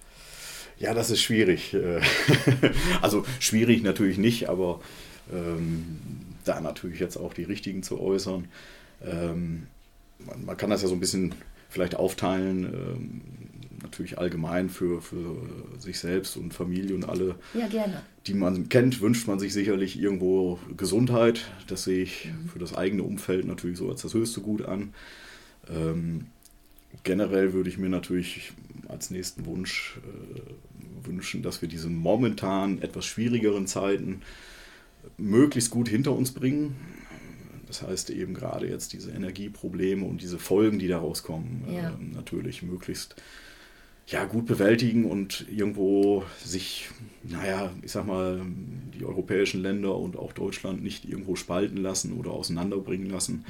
Ja, 0.78 0.94
das 0.94 1.10
ist 1.10 1.20
schwierig. 1.20 1.74
Äh, 1.74 2.00
Also 3.02 3.24
schwierig 3.40 3.82
natürlich 3.82 4.18
nicht, 4.18 4.48
aber 4.48 4.80
ähm, 5.32 5.98
da 6.44 6.60
natürlich 6.60 7.00
jetzt 7.00 7.16
auch 7.16 7.34
die 7.34 7.42
richtigen 7.42 7.82
zu 7.82 8.00
äußern. 8.00 8.46
Ähm, 9.04 9.66
man, 10.24 10.44
man 10.44 10.56
kann 10.56 10.70
das 10.70 10.82
ja 10.82 10.88
so 10.88 10.94
ein 10.94 11.00
bisschen 11.00 11.34
vielleicht 11.68 11.96
aufteilen, 11.96 12.64
ähm, 12.64 13.20
natürlich 13.82 14.18
allgemein 14.18 14.68
für, 14.68 15.02
für 15.02 15.36
sich 15.78 15.98
selbst 15.98 16.36
und 16.36 16.54
Familie 16.54 16.94
und 16.94 17.08
alle, 17.08 17.34
Ja, 17.54 17.66
die 18.26 18.34
man 18.34 18.68
kennt, 18.68 19.00
wünscht 19.00 19.26
man 19.26 19.40
sich 19.40 19.52
sicherlich 19.52 19.98
irgendwo 19.98 20.60
Gesundheit. 20.76 21.46
Das 21.66 21.82
sehe 21.82 22.04
ich 22.04 22.28
für 22.52 22.60
das 22.60 22.74
eigene 22.76 23.02
Umfeld 23.02 23.46
natürlich 23.46 23.78
so 23.78 23.88
als 23.88 24.02
das 24.02 24.14
höchste 24.14 24.40
Gut 24.40 24.62
an. 24.62 24.94
Ähm, 25.68 26.26
generell 27.04 27.52
würde 27.52 27.70
ich 27.70 27.78
mir 27.78 27.88
natürlich 27.88 28.52
als 28.88 29.10
nächsten 29.10 29.46
Wunsch 29.46 29.98
äh, 30.04 31.06
wünschen, 31.06 31.42
dass 31.42 31.62
wir 31.62 31.68
diese 31.68 31.88
momentan 31.88 32.82
etwas 32.82 33.06
schwierigeren 33.06 33.66
Zeiten 33.66 34.22
möglichst 35.16 35.70
gut 35.70 35.88
hinter 35.88 36.12
uns 36.12 36.32
bringen. 36.32 36.76
Das 37.66 37.82
heißt 37.82 38.10
eben 38.10 38.34
gerade 38.34 38.68
jetzt 38.68 38.92
diese 38.92 39.12
Energieprobleme 39.12 40.04
und 40.04 40.20
diese 40.22 40.38
Folgen, 40.38 40.78
die 40.78 40.88
daraus 40.88 41.22
kommen, 41.22 41.64
Ja. 41.72 41.90
äh, 41.90 41.92
natürlich 42.14 42.62
möglichst 42.62 43.14
ja, 44.08 44.24
gut 44.24 44.46
bewältigen 44.46 45.04
und 45.04 45.46
irgendwo 45.48 46.24
sich, 46.44 46.88
naja, 47.22 47.72
ich 47.82 47.92
sag 47.92 48.06
mal, 48.06 48.42
die 48.98 49.04
europäischen 49.04 49.62
Länder 49.62 49.96
und 49.96 50.16
auch 50.16 50.32
Deutschland 50.32 50.82
nicht 50.82 51.04
irgendwo 51.04 51.36
spalten 51.36 51.76
lassen 51.76 52.12
oder 52.14 52.32
auseinanderbringen 52.32 53.08
lassen 53.08 53.44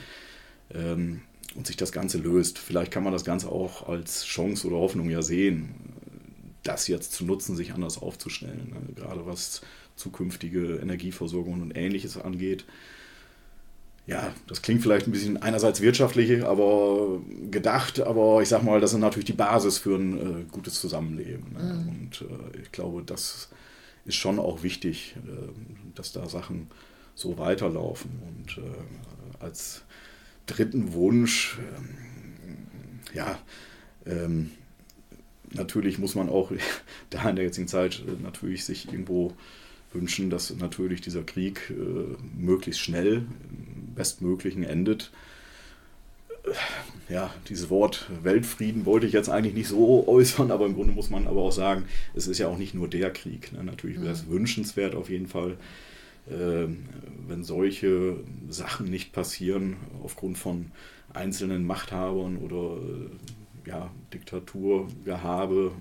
ähm, 0.74 1.22
und 1.54 1.66
sich 1.66 1.76
das 1.76 1.92
Ganze 1.92 2.18
löst. 2.18 2.58
Vielleicht 2.58 2.92
kann 2.92 3.04
man 3.04 3.12
das 3.12 3.24
Ganze 3.24 3.48
auch 3.48 3.88
als 3.88 4.24
Chance 4.24 4.66
oder 4.66 4.76
Hoffnung 4.76 5.10
ja 5.10 5.22
sehen, 5.22 5.74
das 6.62 6.88
jetzt 6.88 7.12
zu 7.12 7.24
nutzen, 7.24 7.56
sich 7.56 7.72
anders 7.72 8.00
aufzustellen, 8.00 8.70
ne? 8.70 8.94
gerade 8.94 9.26
was 9.26 9.62
zukünftige 9.96 10.76
Energieversorgung 10.76 11.60
und 11.60 11.76
ähnliches 11.76 12.16
angeht. 12.16 12.64
Ja, 14.06 14.34
das 14.48 14.62
klingt 14.62 14.82
vielleicht 14.82 15.06
ein 15.06 15.12
bisschen 15.12 15.36
einerseits 15.36 15.80
wirtschaftlich, 15.80 16.44
aber 16.44 17.20
gedacht, 17.50 18.00
aber 18.00 18.42
ich 18.42 18.48
sag 18.48 18.62
mal, 18.62 18.80
das 18.80 18.92
ist 18.92 18.98
natürlich 18.98 19.26
die 19.26 19.32
Basis 19.34 19.78
für 19.78 19.96
ein 19.96 20.18
äh, 20.18 20.44
gutes 20.50 20.80
Zusammenleben. 20.80 21.52
Ne? 21.52 21.86
Und 21.88 22.22
äh, 22.22 22.60
ich 22.62 22.72
glaube, 22.72 23.02
das 23.04 23.50
ist 24.04 24.16
schon 24.16 24.38
auch 24.38 24.62
wichtig, 24.62 25.14
äh, 25.16 25.48
dass 25.94 26.12
da 26.12 26.28
Sachen 26.28 26.68
so 27.14 27.38
weiterlaufen. 27.38 28.10
Und 28.26 28.58
äh, 28.58 29.42
als 29.44 29.82
dritten 30.50 30.92
Wunsch, 30.92 31.58
ähm, 31.58 31.88
ja, 33.14 33.38
ähm, 34.06 34.50
natürlich 35.52 35.98
muss 35.98 36.14
man 36.14 36.28
auch 36.28 36.52
da 37.10 37.28
in 37.28 37.36
der 37.36 37.44
jetzigen 37.44 37.68
Zeit 37.68 38.02
äh, 38.06 38.22
natürlich 38.22 38.64
sich 38.64 38.86
irgendwo 38.86 39.32
wünschen, 39.92 40.30
dass 40.30 40.54
natürlich 40.56 41.00
dieser 41.00 41.22
Krieg 41.22 41.70
äh, 41.70 42.16
möglichst 42.38 42.80
schnell, 42.80 43.26
im 43.50 43.94
bestmöglichen 43.94 44.62
endet. 44.62 45.10
Ja, 47.08 47.34
dieses 47.48 47.68
Wort 47.70 48.08
Weltfrieden 48.22 48.86
wollte 48.86 49.06
ich 49.06 49.12
jetzt 49.12 49.28
eigentlich 49.28 49.54
nicht 49.54 49.68
so 49.68 50.06
äußern, 50.08 50.50
aber 50.50 50.66
im 50.66 50.74
Grunde 50.74 50.92
muss 50.92 51.10
man 51.10 51.26
aber 51.26 51.42
auch 51.42 51.52
sagen, 51.52 51.84
es 52.14 52.28
ist 52.28 52.38
ja 52.38 52.48
auch 52.48 52.56
nicht 52.56 52.74
nur 52.74 52.88
der 52.88 53.12
Krieg. 53.12 53.52
Ne? 53.52 53.62
Natürlich 53.62 54.00
wäre 54.00 54.12
es 54.12 54.28
wünschenswert 54.28 54.94
auf 54.94 55.10
jeden 55.10 55.26
Fall, 55.26 55.58
wenn 56.26 57.44
solche 57.44 58.18
Sachen 58.48 58.88
nicht 58.88 59.12
passieren 59.12 59.76
aufgrund 60.02 60.38
von 60.38 60.70
einzelnen 61.12 61.64
Machthabern 61.64 62.36
oder 62.38 62.80
äh, 62.82 63.68
ja, 63.68 63.90
Diktaturgehabe, 64.12 65.72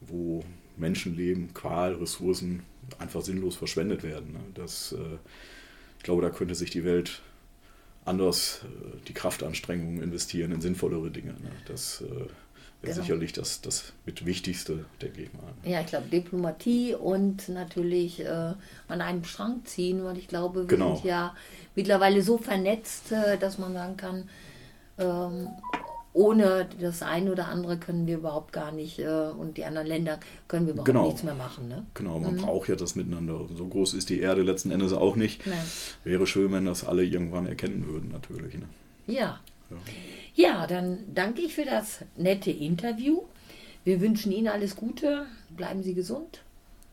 wo 0.00 0.44
Menschenleben, 0.76 1.54
Qual, 1.54 1.94
Ressourcen 1.94 2.62
einfach 2.98 3.22
sinnlos 3.22 3.56
verschwendet 3.56 4.02
werden. 4.02 4.32
Ne? 4.32 4.40
Das, 4.54 4.92
äh, 4.92 5.18
ich 5.98 6.04
glaube, 6.04 6.22
da 6.22 6.30
könnte 6.30 6.54
sich 6.54 6.70
die 6.70 6.84
Welt 6.84 7.22
anders 8.04 8.64
äh, 8.64 9.06
die 9.06 9.14
Kraftanstrengungen 9.14 10.02
investieren 10.02 10.52
in 10.52 10.60
sinnvollere 10.60 11.10
Dinge. 11.10 11.32
Ne? 11.32 11.50
Das 11.66 12.04
Genau. 12.82 12.94
sicherlich 13.02 13.32
das, 13.34 13.60
das 13.60 13.92
mit 14.06 14.24
Wichtigste, 14.24 14.86
denke 15.02 15.22
ich 15.22 15.32
mal. 15.34 15.52
Ja, 15.70 15.80
ich 15.80 15.88
glaube 15.88 16.08
Diplomatie 16.08 16.94
und 16.94 17.48
natürlich 17.50 18.20
äh, 18.20 18.54
an 18.88 19.00
einem 19.02 19.24
Strang 19.24 19.64
ziehen, 19.64 20.02
weil 20.04 20.16
ich 20.16 20.28
glaube, 20.28 20.60
wir 20.60 20.66
Genau. 20.66 20.94
sind 20.94 21.04
ja 21.04 21.34
mittlerweile 21.74 22.22
so 22.22 22.38
vernetzt, 22.38 23.12
äh, 23.12 23.36
dass 23.36 23.58
man 23.58 23.74
sagen 23.74 23.96
kann, 23.98 24.28
ähm, 24.98 25.48
ohne 26.12 26.66
das 26.80 27.02
eine 27.02 27.30
oder 27.30 27.46
andere 27.48 27.76
können 27.76 28.06
wir 28.06 28.16
überhaupt 28.16 28.52
gar 28.52 28.72
nicht 28.72 28.98
äh, 28.98 29.06
und 29.06 29.56
die 29.58 29.64
anderen 29.64 29.86
Länder 29.86 30.18
können 30.48 30.66
wir 30.66 30.72
überhaupt 30.72 30.86
Genau. 30.86 31.06
nichts 31.06 31.22
mehr 31.22 31.34
machen. 31.36 31.68
Ne? 31.68 31.86
Genau, 31.94 32.18
man 32.18 32.36
braucht 32.36 32.68
ja 32.68 32.74
das 32.76 32.96
Miteinander. 32.96 33.46
So 33.56 33.66
groß 33.68 33.94
ist 33.94 34.08
die 34.08 34.20
Erde 34.20 34.42
letzten 34.42 34.70
Endes 34.72 34.92
auch 34.92 35.14
nicht. 35.16 35.46
Nein. 35.46 35.58
Wäre 36.02 36.26
schön, 36.26 36.50
wenn 36.50 36.64
das 36.64 36.84
alle 36.84 37.04
irgendwann 37.04 37.46
erkennen 37.46 37.86
würden, 37.86 38.10
natürlich. 38.10 38.54
Ne? 38.54 38.64
Ja. 39.06 39.38
Ja. 39.70 39.76
Ja, 40.40 40.66
dann 40.66 41.00
danke 41.14 41.42
ich 41.42 41.54
für 41.54 41.66
das 41.66 42.02
nette 42.16 42.50
Interview. 42.50 43.24
Wir 43.84 44.00
wünschen 44.00 44.32
Ihnen 44.32 44.48
alles 44.48 44.74
Gute. 44.74 45.26
Bleiben 45.50 45.82
Sie 45.82 45.92
gesund. 45.92 46.42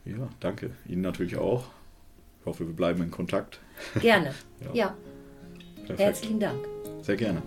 Ja, 0.03 0.27
danke. 0.41 0.71
Ihnen 0.85 1.01
natürlich 1.01 1.37
auch. 1.37 1.63
Ich 2.41 2.45
hoffe, 2.45 2.67
wir 2.67 2.75
bleiben 2.75 3.01
in 3.03 3.11
Kontakt. 3.11 3.59
Gerne. 4.01 4.33
Ja. 4.73 4.95
ja. 5.87 5.95
Herzlichen 5.95 6.39
Dank. 6.39 6.67
Sehr 7.01 7.15
gerne. 7.15 7.41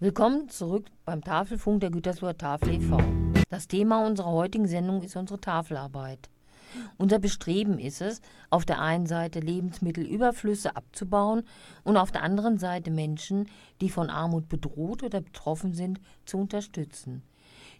Willkommen 0.00 0.48
zurück 0.48 0.86
beim 1.04 1.24
Tafelfunk 1.24 1.80
der 1.80 1.90
Gütersloher 1.90 2.38
Tafel 2.38 2.74
e.V. 2.74 2.98
Das 3.50 3.66
Thema 3.66 4.06
unserer 4.06 4.30
heutigen 4.30 4.68
Sendung 4.68 5.02
ist 5.02 5.16
unsere 5.16 5.40
Tafelarbeit. 5.40 6.30
Unser 6.98 7.18
Bestreben 7.18 7.80
ist 7.80 8.00
es, 8.00 8.20
auf 8.48 8.64
der 8.64 8.80
einen 8.80 9.06
Seite 9.06 9.40
Lebensmittelüberflüsse 9.40 10.76
abzubauen 10.76 11.42
und 11.82 11.96
auf 11.96 12.12
der 12.12 12.22
anderen 12.22 12.58
Seite 12.58 12.92
Menschen, 12.92 13.48
die 13.80 13.90
von 13.90 14.08
Armut 14.08 14.48
bedroht 14.48 15.02
oder 15.02 15.20
betroffen 15.20 15.74
sind, 15.74 16.00
zu 16.24 16.38
unterstützen. 16.38 17.24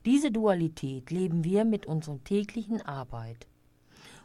Diese 0.04 0.32
Dualität 0.32 1.12
leben 1.12 1.44
wir 1.44 1.64
mit 1.64 1.86
unserer 1.86 2.18
täglichen 2.24 2.82
Arbeit. 2.82 3.46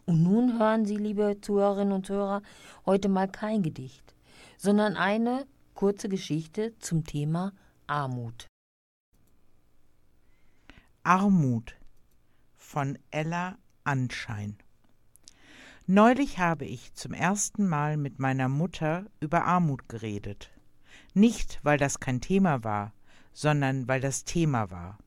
Und 0.08 0.24
nun 0.24 0.58
hören 0.58 0.88
Sie, 0.88 0.98
liebe 0.98 1.38
Zuhörerinnen 1.42 1.94
und 1.94 2.08
Zuhörer, 2.08 2.42
heute 2.88 3.08
mal 3.08 3.28
kein 3.28 3.62
Gedicht, 3.62 4.16
sondern 4.58 4.96
eine 4.96 5.46
kurze 5.76 6.10
Geschichte 6.10 6.74
zum 6.80 7.04
Thema 7.04 7.54
Armut. 7.88 8.48
Armut 11.04 11.76
von 12.56 12.98
Ella 13.12 13.58
Anschein. 13.84 14.58
Neulich 15.86 16.40
habe 16.40 16.64
ich 16.64 16.94
zum 16.94 17.14
ersten 17.14 17.68
Mal 17.68 17.98
mit 17.98 18.20
meiner 18.20 18.48
Mutter 18.48 19.06
über 19.20 19.44
Armut 19.44 19.90
geredet. 19.90 20.50
Nicht, 21.14 21.60
weil 21.64 21.78
das 21.78 22.00
kein 22.00 22.22
Thema 22.22 22.64
war, 22.64 22.94
sondern 23.34 23.86
weil 23.90 24.00
das 24.00 24.24
Thema 24.24 24.72
war. 24.72 24.98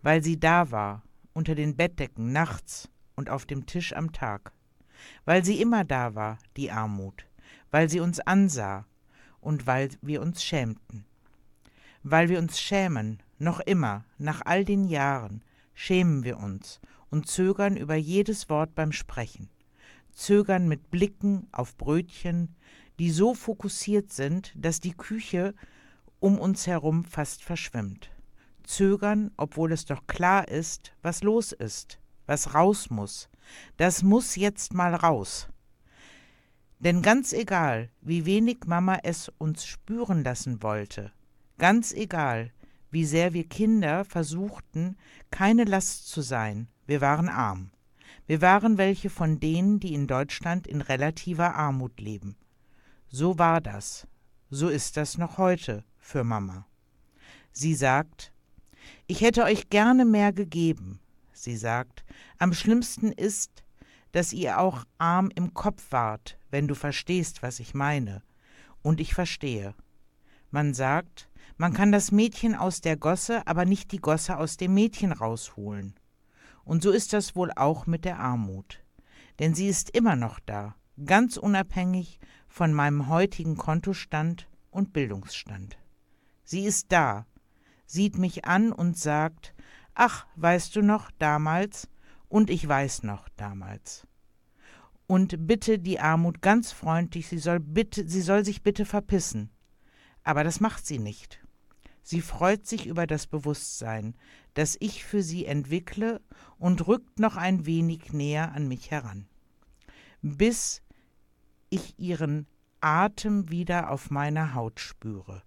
Weil 0.00 0.22
sie 0.22 0.40
da 0.40 0.70
war, 0.70 1.02
unter 1.34 1.54
den 1.54 1.76
Bettdecken 1.76 2.32
nachts 2.32 2.88
und 3.16 3.28
auf 3.28 3.44
dem 3.44 3.66
Tisch 3.66 3.94
am 3.94 4.12
Tag. 4.12 4.52
Weil 5.26 5.44
sie 5.44 5.60
immer 5.60 5.84
da 5.84 6.14
war, 6.14 6.38
die 6.56 6.70
Armut. 6.70 7.26
Weil 7.70 7.90
sie 7.90 8.00
uns 8.00 8.18
ansah 8.18 8.86
und 9.40 9.66
weil 9.66 9.90
wir 10.00 10.22
uns 10.22 10.42
schämten. 10.42 11.04
Weil 12.02 12.28
wir 12.28 12.38
uns 12.38 12.60
schämen, 12.60 13.22
noch 13.38 13.60
immer, 13.60 14.04
nach 14.18 14.42
all 14.44 14.64
den 14.64 14.84
Jahren, 14.84 15.42
schämen 15.74 16.24
wir 16.24 16.38
uns 16.38 16.80
und 17.10 17.28
zögern 17.28 17.76
über 17.76 17.94
jedes 17.94 18.48
Wort 18.48 18.74
beim 18.74 18.92
Sprechen, 18.92 19.50
zögern 20.12 20.68
mit 20.68 20.90
Blicken 20.90 21.48
auf 21.52 21.76
Brötchen, 21.76 22.54
die 22.98 23.10
so 23.10 23.34
fokussiert 23.34 24.12
sind, 24.12 24.52
dass 24.56 24.80
die 24.80 24.94
Küche 24.94 25.54
um 26.20 26.38
uns 26.38 26.66
herum 26.66 27.04
fast 27.04 27.42
verschwimmt, 27.42 28.10
zögern, 28.64 29.30
obwohl 29.36 29.72
es 29.72 29.84
doch 29.84 30.06
klar 30.06 30.48
ist, 30.48 30.92
was 31.02 31.22
los 31.22 31.52
ist, 31.52 31.98
was 32.26 32.54
raus 32.54 32.90
muss, 32.90 33.28
das 33.76 34.02
muss 34.02 34.36
jetzt 34.36 34.72
mal 34.72 34.94
raus. 34.94 35.48
Denn 36.78 37.02
ganz 37.02 37.32
egal, 37.32 37.90
wie 38.00 38.24
wenig 38.24 38.64
Mama 38.66 38.98
es 39.02 39.30
uns 39.38 39.64
spüren 39.64 40.24
lassen 40.24 40.62
wollte, 40.62 41.12
ganz 41.58 41.92
egal, 41.92 42.52
wie 42.90 43.04
sehr 43.04 43.32
wir 43.32 43.48
Kinder 43.48 44.04
versuchten, 44.04 44.96
keine 45.30 45.64
Last 45.64 46.08
zu 46.08 46.20
sein, 46.20 46.68
wir 46.86 47.00
waren 47.00 47.28
arm. 47.28 47.70
Wir 48.26 48.40
waren 48.40 48.78
welche 48.78 49.10
von 49.10 49.40
denen, 49.40 49.80
die 49.80 49.94
in 49.94 50.06
Deutschland 50.06 50.66
in 50.66 50.80
relativer 50.80 51.54
Armut 51.54 52.00
leben. 52.00 52.36
So 53.08 53.38
war 53.38 53.60
das. 53.60 54.06
So 54.50 54.68
ist 54.68 54.96
das 54.96 55.18
noch 55.18 55.38
heute 55.38 55.84
für 55.98 56.24
Mama. 56.24 56.66
Sie 57.52 57.74
sagt, 57.74 58.32
ich 59.06 59.20
hätte 59.20 59.44
euch 59.44 59.70
gerne 59.70 60.04
mehr 60.04 60.32
gegeben. 60.32 61.00
Sie 61.32 61.56
sagt, 61.56 62.04
am 62.38 62.52
schlimmsten 62.52 63.12
ist, 63.12 63.64
dass 64.12 64.32
ihr 64.32 64.58
auch 64.58 64.84
arm 64.98 65.30
im 65.34 65.54
Kopf 65.54 65.90
wart, 65.90 66.38
wenn 66.50 66.68
du 66.68 66.74
verstehst, 66.74 67.42
was 67.42 67.60
ich 67.60 67.74
meine. 67.74 68.22
Und 68.82 69.00
ich 69.00 69.14
verstehe. 69.14 69.74
Man 70.50 70.74
sagt, 70.74 71.28
man 71.62 71.74
kann 71.74 71.92
das 71.92 72.10
Mädchen 72.10 72.56
aus 72.56 72.80
der 72.80 72.96
Gosse, 72.96 73.46
aber 73.46 73.64
nicht 73.64 73.92
die 73.92 74.00
Gosse 74.00 74.36
aus 74.36 74.56
dem 74.56 74.74
Mädchen 74.74 75.12
rausholen. 75.12 75.94
Und 76.64 76.82
so 76.82 76.90
ist 76.90 77.12
das 77.12 77.36
wohl 77.36 77.52
auch 77.54 77.86
mit 77.86 78.04
der 78.04 78.18
Armut. 78.18 78.82
Denn 79.38 79.54
sie 79.54 79.68
ist 79.68 79.90
immer 79.90 80.16
noch 80.16 80.40
da, 80.40 80.74
ganz 81.06 81.36
unabhängig 81.36 82.18
von 82.48 82.74
meinem 82.74 83.06
heutigen 83.06 83.56
Kontostand 83.56 84.48
und 84.72 84.92
Bildungsstand. 84.92 85.78
Sie 86.42 86.64
ist 86.64 86.90
da, 86.90 87.26
sieht 87.86 88.18
mich 88.18 88.44
an 88.44 88.72
und 88.72 88.98
sagt, 88.98 89.54
ach, 89.94 90.26
weißt 90.34 90.74
du 90.74 90.82
noch 90.82 91.12
damals? 91.20 91.88
Und 92.28 92.50
ich 92.50 92.66
weiß 92.66 93.04
noch 93.04 93.28
damals. 93.36 94.04
Und 95.06 95.46
bitte 95.46 95.78
die 95.78 96.00
Armut 96.00 96.42
ganz 96.42 96.72
freundlich, 96.72 97.28
sie 97.28 97.38
soll 97.38 97.60
bitte, 97.60 98.08
sie 98.08 98.22
soll 98.22 98.44
sich 98.44 98.64
bitte 98.64 98.84
verpissen. 98.84 99.48
Aber 100.24 100.42
das 100.42 100.58
macht 100.58 100.84
sie 100.84 100.98
nicht. 100.98 101.41
Sie 102.02 102.20
freut 102.20 102.66
sich 102.66 102.86
über 102.86 103.06
das 103.06 103.26
Bewusstsein, 103.26 104.14
das 104.54 104.76
ich 104.80 105.04
für 105.04 105.22
sie 105.22 105.46
entwickle 105.46 106.20
und 106.58 106.86
rückt 106.86 107.18
noch 107.18 107.36
ein 107.36 107.64
wenig 107.64 108.12
näher 108.12 108.52
an 108.52 108.68
mich 108.68 108.90
heran, 108.90 109.26
bis 110.20 110.82
ich 111.70 111.98
ihren 111.98 112.46
Atem 112.80 113.50
wieder 113.50 113.90
auf 113.90 114.10
meiner 114.10 114.54
Haut 114.54 114.80
spüre. 114.80 115.42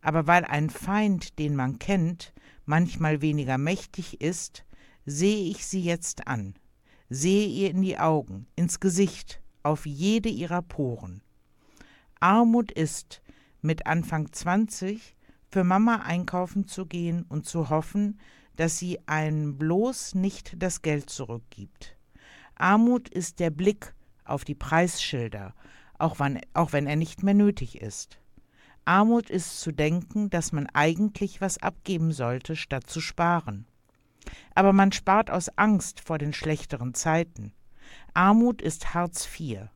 Aber 0.00 0.26
weil 0.26 0.44
ein 0.44 0.68
Feind, 0.68 1.38
den 1.38 1.56
man 1.56 1.78
kennt, 1.78 2.34
manchmal 2.66 3.22
weniger 3.22 3.56
mächtig 3.56 4.20
ist, 4.20 4.64
sehe 5.06 5.48
ich 5.50 5.66
sie 5.66 5.82
jetzt 5.82 6.26
an, 6.26 6.54
sehe 7.08 7.46
ihr 7.46 7.70
in 7.70 7.80
die 7.80 7.98
Augen, 7.98 8.46
ins 8.56 8.80
Gesicht, 8.80 9.40
auf 9.62 9.86
jede 9.86 10.28
ihrer 10.28 10.60
Poren. 10.60 11.22
Armut 12.20 12.70
ist, 12.72 13.22
mit 13.62 13.86
Anfang 13.86 14.30
20 14.30 15.13
für 15.54 15.62
Mama 15.62 16.02
einkaufen 16.04 16.66
zu 16.66 16.84
gehen 16.84 17.24
und 17.28 17.46
zu 17.46 17.70
hoffen, 17.70 18.18
dass 18.56 18.76
sie 18.76 18.98
einem 19.06 19.56
bloß 19.56 20.16
nicht 20.16 20.60
das 20.60 20.82
Geld 20.82 21.08
zurückgibt. 21.08 21.96
Armut 22.56 23.08
ist 23.08 23.38
der 23.38 23.50
Blick 23.50 23.94
auf 24.24 24.44
die 24.44 24.56
Preisschilder, 24.56 25.54
auch, 25.96 26.18
wann, 26.18 26.40
auch 26.54 26.72
wenn 26.72 26.88
er 26.88 26.96
nicht 26.96 27.22
mehr 27.22 27.34
nötig 27.34 27.80
ist. 27.80 28.18
Armut 28.84 29.30
ist 29.30 29.60
zu 29.60 29.70
denken, 29.70 30.28
dass 30.28 30.50
man 30.50 30.66
eigentlich 30.72 31.40
was 31.40 31.58
abgeben 31.58 32.10
sollte, 32.10 32.56
statt 32.56 32.90
zu 32.90 33.00
sparen. 33.00 33.68
Aber 34.56 34.72
man 34.72 34.90
spart 34.90 35.30
aus 35.30 35.50
Angst 35.56 36.00
vor 36.00 36.18
den 36.18 36.32
schlechteren 36.32 36.94
Zeiten. 36.94 37.52
Armut 38.12 38.60
ist 38.60 38.92
Hartz 38.92 39.28
IV. 39.38 39.68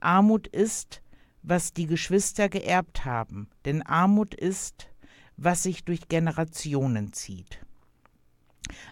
Armut 0.00 0.48
ist, 0.48 1.00
was 1.44 1.72
die 1.72 1.86
Geschwister 1.86 2.48
geerbt 2.48 3.04
haben, 3.04 3.48
denn 3.64 3.82
Armut 3.82 4.34
ist, 4.34 4.88
was 5.36 5.62
sich 5.62 5.84
durch 5.84 6.08
Generationen 6.08 7.12
zieht. 7.12 7.64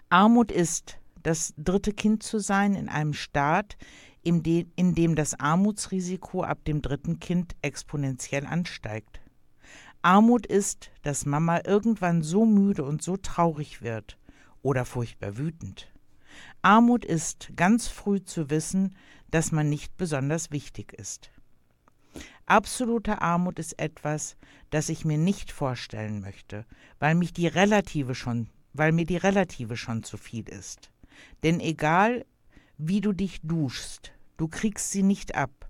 Armut 0.08 0.50
ist, 0.50 0.98
das 1.22 1.54
dritte 1.56 1.92
Kind 1.92 2.22
zu 2.22 2.38
sein 2.38 2.74
in 2.74 2.88
einem 2.88 3.12
Staat, 3.12 3.76
in, 4.22 4.42
de, 4.42 4.66
in 4.76 4.94
dem 4.94 5.14
das 5.14 5.38
Armutsrisiko 5.38 6.42
ab 6.42 6.64
dem 6.64 6.82
dritten 6.82 7.20
Kind 7.20 7.56
exponentiell 7.62 8.46
ansteigt. 8.46 9.20
Armut 10.02 10.46
ist, 10.46 10.90
dass 11.02 11.26
Mama 11.26 11.60
irgendwann 11.64 12.22
so 12.22 12.46
müde 12.46 12.84
und 12.84 13.02
so 13.02 13.16
traurig 13.16 13.82
wird 13.82 14.18
oder 14.62 14.84
furchtbar 14.84 15.36
wütend. 15.36 15.92
Armut 16.62 17.04
ist, 17.04 17.52
ganz 17.56 17.88
früh 17.88 18.22
zu 18.22 18.50
wissen, 18.50 18.96
dass 19.30 19.52
man 19.52 19.68
nicht 19.68 19.96
besonders 19.96 20.50
wichtig 20.50 20.92
ist. 20.92 21.30
Absolute 22.46 23.22
Armut 23.22 23.58
ist 23.58 23.78
etwas, 23.78 24.36
das 24.70 24.88
ich 24.88 25.04
mir 25.04 25.18
nicht 25.18 25.52
vorstellen 25.52 26.20
möchte, 26.20 26.66
weil 26.98 27.14
mich 27.14 27.32
die 27.32 27.46
relative 27.46 28.14
schon, 28.14 28.48
weil 28.72 28.92
mir 28.92 29.06
die 29.06 29.16
relative 29.16 29.76
schon 29.76 30.02
zu 30.02 30.16
viel 30.16 30.48
ist. 30.48 30.90
Denn 31.42 31.60
egal, 31.60 32.24
wie 32.78 33.00
du 33.00 33.12
dich 33.12 33.40
duschst, 33.42 34.12
du 34.36 34.48
kriegst 34.48 34.90
sie 34.90 35.02
nicht 35.02 35.34
ab. 35.34 35.68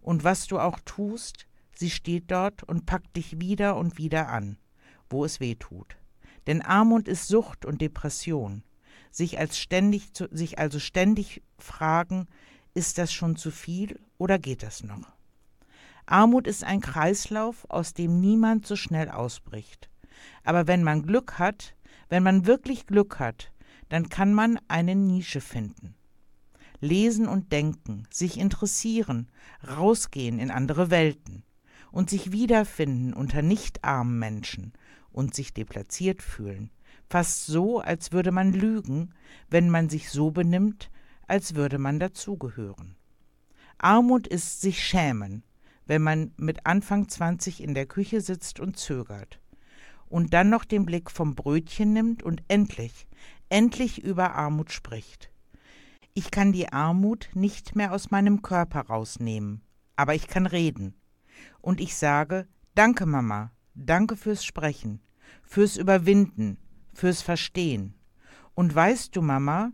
Und 0.00 0.24
was 0.24 0.46
du 0.46 0.58
auch 0.58 0.80
tust, 0.84 1.46
sie 1.74 1.90
steht 1.90 2.30
dort 2.30 2.62
und 2.62 2.86
packt 2.86 3.16
dich 3.16 3.40
wieder 3.40 3.76
und 3.76 3.98
wieder 3.98 4.28
an, 4.28 4.58
wo 5.08 5.24
es 5.24 5.40
weh 5.40 5.54
tut. 5.54 5.96
Denn 6.46 6.62
Armut 6.62 7.08
ist 7.08 7.28
Sucht 7.28 7.64
und 7.64 7.80
Depression. 7.80 8.62
Sich, 9.10 9.38
als 9.38 9.58
ständig 9.58 10.10
sich 10.30 10.58
also 10.58 10.78
ständig 10.78 11.42
fragen, 11.58 12.26
ist 12.74 12.98
das 12.98 13.12
schon 13.12 13.36
zu 13.36 13.50
viel 13.50 14.00
oder 14.18 14.38
geht 14.38 14.62
das 14.62 14.82
noch? 14.82 15.17
Armut 16.10 16.46
ist 16.46 16.64
ein 16.64 16.80
Kreislauf, 16.80 17.66
aus 17.68 17.92
dem 17.92 18.18
niemand 18.18 18.66
so 18.66 18.76
schnell 18.76 19.10
ausbricht. 19.10 19.90
Aber 20.42 20.66
wenn 20.66 20.82
man 20.82 21.02
Glück 21.02 21.38
hat, 21.38 21.76
wenn 22.08 22.22
man 22.22 22.46
wirklich 22.46 22.86
Glück 22.86 23.18
hat, 23.18 23.52
dann 23.90 24.08
kann 24.08 24.32
man 24.32 24.58
eine 24.68 24.94
Nische 24.94 25.42
finden. 25.42 25.94
lesen 26.80 27.26
und 27.26 27.52
denken, 27.52 28.06
sich 28.10 28.38
interessieren, 28.38 29.28
rausgehen 29.68 30.38
in 30.38 30.50
andere 30.50 30.90
Welten 30.90 31.42
und 31.90 32.08
sich 32.08 32.30
wiederfinden 32.30 33.12
unter 33.12 33.42
nicht 33.42 33.84
armen 33.84 34.18
Menschen 34.18 34.72
und 35.10 35.34
sich 35.34 35.52
deplatziert 35.52 36.22
fühlen, 36.22 36.70
fast 37.10 37.46
so, 37.46 37.80
als 37.80 38.12
würde 38.12 38.30
man 38.30 38.52
lügen, 38.52 39.12
wenn 39.50 39.70
man 39.70 39.88
sich 39.88 40.08
so 40.08 40.30
benimmt, 40.30 40.90
als 41.26 41.56
würde 41.56 41.78
man 41.78 41.98
dazugehören. 41.98 42.96
Armut 43.78 44.26
ist 44.28 44.60
sich 44.60 44.82
schämen, 44.82 45.42
wenn 45.88 46.02
man 46.02 46.32
mit 46.36 46.64
Anfang 46.66 47.08
20 47.08 47.62
in 47.62 47.74
der 47.74 47.86
Küche 47.86 48.20
sitzt 48.20 48.60
und 48.60 48.76
zögert 48.76 49.40
und 50.06 50.32
dann 50.32 50.50
noch 50.50 50.64
den 50.64 50.86
Blick 50.86 51.10
vom 51.10 51.34
Brötchen 51.34 51.92
nimmt 51.92 52.22
und 52.22 52.42
endlich, 52.46 53.06
endlich 53.48 54.04
über 54.04 54.34
Armut 54.34 54.70
spricht. 54.70 55.30
Ich 56.14 56.30
kann 56.30 56.52
die 56.52 56.72
Armut 56.72 57.30
nicht 57.34 57.74
mehr 57.74 57.92
aus 57.92 58.10
meinem 58.10 58.42
Körper 58.42 58.82
rausnehmen, 58.82 59.62
aber 59.96 60.14
ich 60.14 60.28
kann 60.28 60.46
reden. 60.46 60.94
Und 61.60 61.80
ich 61.80 61.96
sage, 61.96 62.46
danke 62.74 63.06
Mama, 63.06 63.52
danke 63.74 64.16
fürs 64.16 64.44
Sprechen, 64.44 65.00
fürs 65.42 65.76
Überwinden, 65.76 66.58
fürs 66.92 67.22
Verstehen. 67.22 67.94
Und 68.54 68.74
weißt 68.74 69.16
du, 69.16 69.22
Mama, 69.22 69.72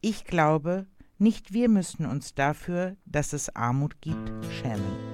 ich 0.00 0.24
glaube, 0.24 0.86
nicht 1.18 1.52
wir 1.52 1.68
müssen 1.68 2.06
uns 2.06 2.34
dafür, 2.34 2.96
dass 3.04 3.32
es 3.32 3.54
Armut 3.54 4.00
gibt, 4.00 4.30
schämen. 4.46 5.13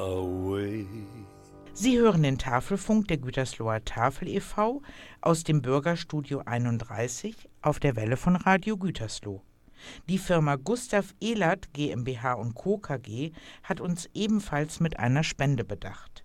a 0.00 0.22
way. 0.22 0.86
Sie 1.74 1.98
hören 1.98 2.22
den 2.22 2.38
Tafelfunk 2.38 3.08
der 3.08 3.18
Gütersloher 3.18 3.84
Tafel 3.84 4.28
e.V. 4.28 4.82
aus 5.20 5.44
dem 5.44 5.60
Bürgerstudio 5.62 6.42
31 6.44 7.48
auf 7.62 7.80
der 7.80 7.96
Welle 7.96 8.16
von 8.16 8.36
Radio 8.36 8.76
Gütersloh. 8.76 9.42
Die 10.08 10.18
Firma 10.18 10.56
Gustav 10.56 11.14
Ehlert 11.20 11.72
GmbH 11.72 12.34
und 12.34 12.54
Co. 12.54 12.78
KG 12.78 13.32
hat 13.62 13.80
uns 13.80 14.08
ebenfalls 14.14 14.80
mit 14.80 14.98
einer 14.98 15.22
Spende 15.22 15.64
bedacht. 15.64 16.24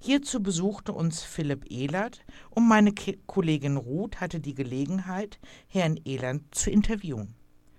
Hierzu 0.00 0.42
besuchte 0.42 0.92
uns 0.92 1.22
Philipp 1.22 1.70
Ehlert 1.70 2.24
und 2.50 2.66
meine 2.68 2.92
Ki 2.92 3.18
Kollegin 3.26 3.76
Ruth 3.76 4.20
hatte 4.20 4.40
die 4.40 4.54
Gelegenheit, 4.54 5.38
Herrn 5.68 5.98
Ehlert 6.04 6.42
zu 6.50 6.70
interviewen. 6.70 7.34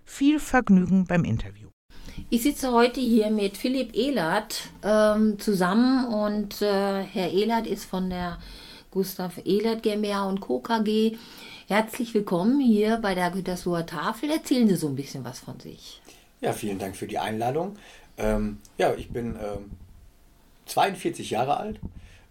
Viel 0.06 0.40
Vergnügen 0.40 1.06
beim 1.06 1.24
Interview. 1.24 1.75
Ich 2.30 2.44
sitze 2.44 2.72
heute 2.72 3.00
hier 3.00 3.30
mit 3.30 3.58
Philipp 3.58 3.96
Ehlert 3.96 4.70
ähm, 4.84 5.38
zusammen 5.40 6.06
und 6.06 6.62
äh, 6.62 7.04
Herr 7.04 7.32
Ehlert 7.32 7.68
ist 7.68 7.86
von 7.86 8.10
der 8.10 8.40
Gustav 8.92 9.40
Ehlert 9.46 9.84
GmbH 9.84 10.26
und 10.26 10.40
Co. 10.40 10.60
KG. 10.60 11.18
Herzlich 11.68 12.14
willkommen 12.14 12.60
hier 12.60 12.98
bei 12.98 13.16
der 13.16 13.32
Gütersloher 13.32 13.86
Tafel. 13.86 14.32
Erzählen 14.32 14.68
Sie 14.68 14.76
so 14.76 14.88
ein 14.88 14.96
bisschen 14.96 15.24
was 15.26 15.40
von 15.40 15.60
sich. 15.60 16.02
Ja, 16.42 16.54
vielen 16.54 16.80
Dank 16.80 16.96
für 16.96 17.08
die 17.08 17.18
Einladung. 17.18 17.76
Ähm, 18.18 18.60
ja, 18.78 18.94
ich 18.94 19.10
bin 19.10 19.36
ähm, 19.36 19.72
42 20.68 21.30
Jahre 21.30 21.58
alt, 21.58 21.80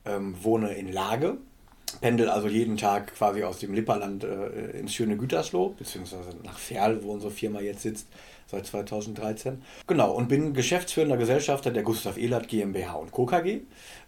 ähm, 0.05 0.35
wohne 0.43 0.73
in 0.75 0.93
Lage, 0.93 1.39
pendel 2.01 2.29
also 2.29 2.49
jeden 2.49 2.77
Tag 2.77 3.15
quasi 3.15 3.43
aus 3.43 3.59
dem 3.59 3.75
Lipperland 3.75 4.25
äh, 4.25 4.79
ins 4.79 4.95
schöne 4.95 5.17
Gütersloh, 5.17 5.75
beziehungsweise 5.79 6.31
nach 6.43 6.59
Ferl, 6.59 7.03
wo 7.03 7.13
unsere 7.13 7.33
Firma 7.33 7.61
jetzt 7.61 7.83
sitzt, 7.83 8.07
seit 8.55 8.67
2013. 8.67 9.63
Genau, 9.87 10.13
und 10.13 10.29
bin 10.29 10.55
geschäftsführender 10.55 11.17
Gesellschafter 11.17 11.71
der 11.71 11.83
Gustav 11.83 12.17
Ehlert 12.17 12.49
GmbH 12.49 12.95
und 12.95 13.13
Co. 13.13 13.27
KG. 13.27 13.61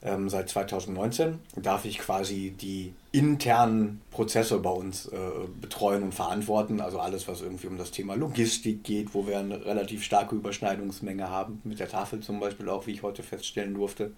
Ähm, 0.03 0.29
seit 0.29 0.49
2019 0.49 1.41
darf 1.57 1.85
ich 1.85 1.99
quasi 1.99 2.55
die 2.59 2.93
internen 3.13 4.01
Prozesse 4.11 4.59
bei 4.59 4.71
uns 4.71 5.07
äh, 5.07 5.19
betreuen 5.61 6.03
und 6.03 6.15
verantworten. 6.15 6.81
Also 6.81 7.01
alles, 7.01 7.27
was 7.29 7.41
irgendwie 7.41 7.67
um 7.67 7.79
das 7.79 7.91
Thema 7.91 8.15
Logistik 8.15 8.85
geht, 8.85 9.15
wo 9.15 9.27
wir 9.27 9.39
eine 9.39 9.65
relativ 9.65 10.03
starke 10.03 10.35
Überschneidungsmenge 10.35 11.29
haben, 11.29 11.61
mit 11.65 11.81
der 11.81 11.89
Tafel 11.89 12.21
zum 12.21 12.41
Beispiel 12.41 12.69
auch, 12.69 12.87
wie 12.87 12.93
ich 12.93 13.03
heute 13.03 13.23
feststellen 13.23 13.75
durfte 13.75 14.13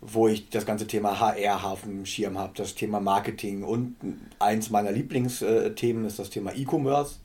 wo 0.00 0.28
ich 0.28 0.48
das 0.48 0.64
ganze 0.64 0.86
Thema 0.86 1.20
HR 1.20 1.76
dem 1.84 2.06
Schirm 2.06 2.38
habe, 2.38 2.52
das 2.56 2.74
Thema 2.74 3.00
Marketing 3.00 3.62
und 3.62 3.96
eins 4.38 4.70
meiner 4.70 4.92
Lieblingsthemen 4.92 6.06
ist 6.06 6.18
das 6.18 6.30
Thema 6.30 6.54
E-Commerce, 6.54 7.16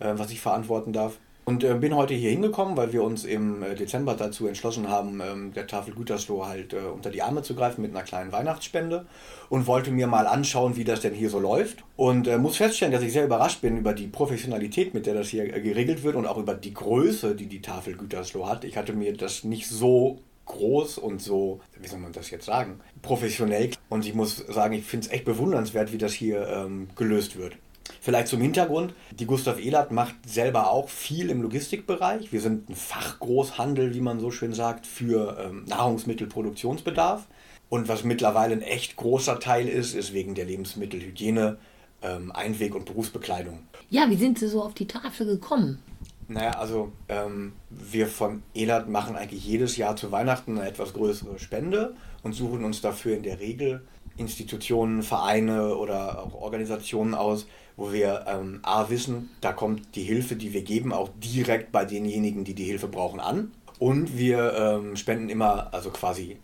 äh, 0.00 0.12
was 0.16 0.30
ich 0.30 0.40
verantworten 0.40 0.92
darf. 0.92 1.18
Und 1.44 1.64
äh, 1.64 1.74
bin 1.74 1.96
heute 1.96 2.14
hier 2.14 2.30
hingekommen, 2.30 2.76
weil 2.76 2.92
wir 2.92 3.02
uns 3.02 3.24
im 3.24 3.62
äh, 3.62 3.74
Dezember 3.74 4.14
dazu 4.14 4.46
entschlossen 4.46 4.88
haben, 4.88 5.20
ähm, 5.20 5.52
der 5.52 5.66
Tafel 5.66 5.94
Gütersloh 5.94 6.46
halt 6.46 6.72
äh, 6.72 6.78
unter 6.78 7.10
die 7.10 7.22
Arme 7.22 7.42
zu 7.42 7.54
greifen 7.54 7.82
mit 7.82 7.90
einer 7.90 8.04
kleinen 8.04 8.30
Weihnachtsspende 8.30 9.06
und 9.48 9.66
wollte 9.66 9.90
mir 9.90 10.06
mal 10.06 10.26
anschauen, 10.26 10.76
wie 10.76 10.84
das 10.84 11.00
denn 11.00 11.14
hier 11.14 11.30
so 11.30 11.40
läuft. 11.40 11.84
Und 11.96 12.28
äh, 12.28 12.38
muss 12.38 12.58
feststellen, 12.58 12.92
dass 12.92 13.02
ich 13.02 13.12
sehr 13.12 13.24
überrascht 13.24 13.62
bin 13.62 13.78
über 13.78 13.94
die 13.94 14.06
Professionalität, 14.06 14.94
mit 14.94 15.06
der 15.06 15.14
das 15.14 15.28
hier 15.28 15.44
äh, 15.44 15.60
geregelt 15.60 16.02
wird 16.02 16.14
und 16.14 16.26
auch 16.26 16.38
über 16.38 16.54
die 16.54 16.74
Größe, 16.74 17.34
die 17.34 17.46
die 17.46 17.62
Tafel 17.62 17.96
Gütersloh 17.96 18.46
hat. 18.46 18.64
Ich 18.64 18.76
hatte 18.76 18.92
mir 18.92 19.16
das 19.16 19.42
nicht 19.42 19.68
so 19.68 20.20
groß 20.50 20.98
und 20.98 21.22
so, 21.22 21.60
wie 21.80 21.88
soll 21.88 22.00
man 22.00 22.12
das 22.12 22.30
jetzt 22.30 22.46
sagen, 22.46 22.80
professionell. 23.02 23.70
Und 23.88 24.04
ich 24.04 24.14
muss 24.14 24.36
sagen, 24.36 24.74
ich 24.74 24.84
finde 24.84 25.06
es 25.06 25.12
echt 25.12 25.24
bewundernswert, 25.24 25.92
wie 25.92 25.98
das 25.98 26.12
hier 26.12 26.46
ähm, 26.48 26.88
gelöst 26.96 27.36
wird. 27.36 27.56
Vielleicht 28.00 28.28
zum 28.28 28.40
Hintergrund, 28.40 28.94
die 29.12 29.26
Gustav 29.26 29.60
Ehlert 29.60 29.92
macht 29.92 30.14
selber 30.26 30.70
auch 30.70 30.88
viel 30.88 31.28
im 31.28 31.42
Logistikbereich. 31.42 32.32
Wir 32.32 32.40
sind 32.40 32.70
ein 32.70 32.74
Fachgroßhandel, 32.74 33.94
wie 33.94 34.00
man 34.00 34.20
so 34.20 34.30
schön 34.30 34.54
sagt, 34.54 34.86
für 34.86 35.38
ähm, 35.38 35.64
Nahrungsmittelproduktionsbedarf. 35.66 37.26
Und 37.68 37.88
was 37.88 38.02
mittlerweile 38.02 38.54
ein 38.54 38.62
echt 38.62 38.96
großer 38.96 39.38
Teil 39.38 39.68
ist, 39.68 39.94
ist 39.94 40.14
wegen 40.14 40.34
der 40.34 40.46
Lebensmittelhygiene, 40.46 41.58
ähm, 42.02 42.32
Einweg- 42.32 42.74
und 42.74 42.86
Berufsbekleidung. 42.86 43.60
Ja, 43.90 44.08
wie 44.08 44.16
sind 44.16 44.38
Sie 44.38 44.48
so 44.48 44.62
auf 44.62 44.72
die 44.72 44.86
Tafel 44.86 45.26
gekommen? 45.26 45.82
Naja, 46.26 46.52
also 46.52 46.92
ähm, 47.08 47.52
wir 47.68 48.06
von 48.06 48.42
ELAT 48.54 48.88
machen 48.88 49.14
eigentlich 49.14 49.44
jedes 49.44 49.76
Jahr 49.76 49.96
zu 49.96 50.10
Weihnachten 50.10 50.58
eine 50.58 50.68
etwas 50.68 50.94
größere 50.94 51.38
Spende 51.38 51.96
und 52.22 52.32
suchen 52.32 52.64
uns 52.64 52.80
dafür 52.80 53.16
in 53.16 53.24
der 53.24 53.40
Regel 53.40 53.82
Institutionen, 54.16 55.02
Vereine 55.02 55.76
oder 55.76 56.22
auch 56.22 56.34
Organisationen 56.34 57.14
aus, 57.14 57.46
wo 57.80 57.92
wir 57.94 58.26
ähm, 58.28 58.60
A 58.62 58.90
wissen, 58.90 59.30
da 59.40 59.54
kommt 59.54 59.96
die 59.96 60.02
Hilfe, 60.02 60.36
die 60.36 60.52
wir 60.52 60.60
geben, 60.60 60.92
auch 60.92 61.08
direkt 61.24 61.72
bei 61.72 61.86
denjenigen, 61.86 62.44
die 62.44 62.52
die 62.52 62.64
Hilfe 62.64 62.88
brauchen, 62.88 63.20
an. 63.20 63.52
Und 63.78 64.18
wir 64.18 64.52
ähm, 64.54 64.96
spenden 64.96 65.30
immer, 65.30 65.72
also 65.72 65.88
quasi, 65.88 66.36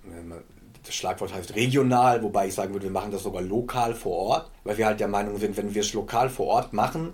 das 0.83 0.95
Schlagwort 0.95 1.35
heißt 1.35 1.55
regional, 1.55 2.23
wobei 2.23 2.47
ich 2.47 2.55
sagen 2.55 2.73
würde, 2.73 2.87
wir 2.87 2.91
machen 2.91 3.11
das 3.11 3.23
sogar 3.23 3.43
lokal 3.43 3.95
vor 3.95 4.17
Ort, 4.17 4.51
weil 4.65 4.79
wir 4.79 4.87
halt 4.87 4.99
der 4.99 5.09
Meinung 5.09 5.37
sind, 5.37 5.59
wenn 5.59 5.75
wir 5.75 5.83
es 5.83 5.93
lokal 5.93 6.31
vor 6.31 6.47
Ort 6.47 6.73
machen, 6.73 7.13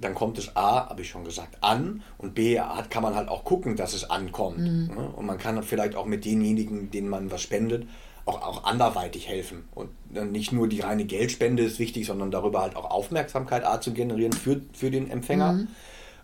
dann 0.00 0.14
kommt 0.14 0.36
es 0.36 0.56
A, 0.56 0.88
habe 0.90 1.02
ich 1.02 1.08
schon 1.08 1.22
gesagt, 1.22 1.56
an 1.60 2.02
und 2.18 2.34
B, 2.34 2.60
kann 2.90 3.02
man 3.04 3.14
halt 3.14 3.28
auch 3.28 3.44
gucken, 3.44 3.76
dass 3.76 3.94
es 3.94 4.10
ankommt. 4.10 4.58
Mhm. 4.58 4.90
Und 5.14 5.26
man 5.26 5.38
kann 5.38 5.62
vielleicht 5.62 5.94
auch 5.94 6.06
mit 6.06 6.24
denjenigen, 6.24 6.90
denen 6.90 7.08
man 7.08 7.30
was 7.30 7.40
spendet, 7.40 7.86
auch, 8.24 8.42
auch 8.42 8.64
anderweitig 8.64 9.28
helfen. 9.28 9.64
Und 9.74 9.90
nicht 10.30 10.52
nur 10.52 10.68
die 10.68 10.80
reine 10.80 11.04
Geldspende 11.04 11.62
ist 11.62 11.78
wichtig, 11.78 12.06
sondern 12.06 12.30
darüber 12.30 12.62
halt 12.62 12.76
auch 12.76 12.90
Aufmerksamkeit 12.90 13.64
A 13.64 13.80
zu 13.80 13.92
generieren 13.92 14.32
für, 14.32 14.60
für 14.72 14.90
den 14.90 15.10
Empfänger. 15.10 15.52
Mhm. 15.52 15.68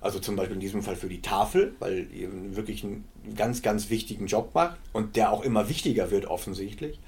Also 0.01 0.21
zum 0.21 0.37
Beispiel 0.37 0.55
in 0.55 0.61
diesem 0.61 0.83
Fall 0.83 0.97
für 0.97 1.09
die 1.09 1.23
Tafel, 1.23 1.75
weil 1.79 2.07
ihr 2.13 2.29
wirklich 2.55 2.85
einen 2.85 3.05
ganz, 3.35 3.63
ganz 3.63 3.91
wichtigen 3.91 4.27
Job 4.27 4.51
macht 4.55 4.77
und 4.93 5.17
der 5.17 5.33
auch 5.33 5.43
immer 5.43 5.69
wichtiger 5.69 6.11
wird 6.11 6.27
offensichtlich. 6.27 7.01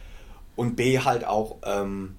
Und 0.57 0.75
B 0.75 0.99
halt 0.99 1.25
auch, 1.25 1.57
ähm, 1.65 2.17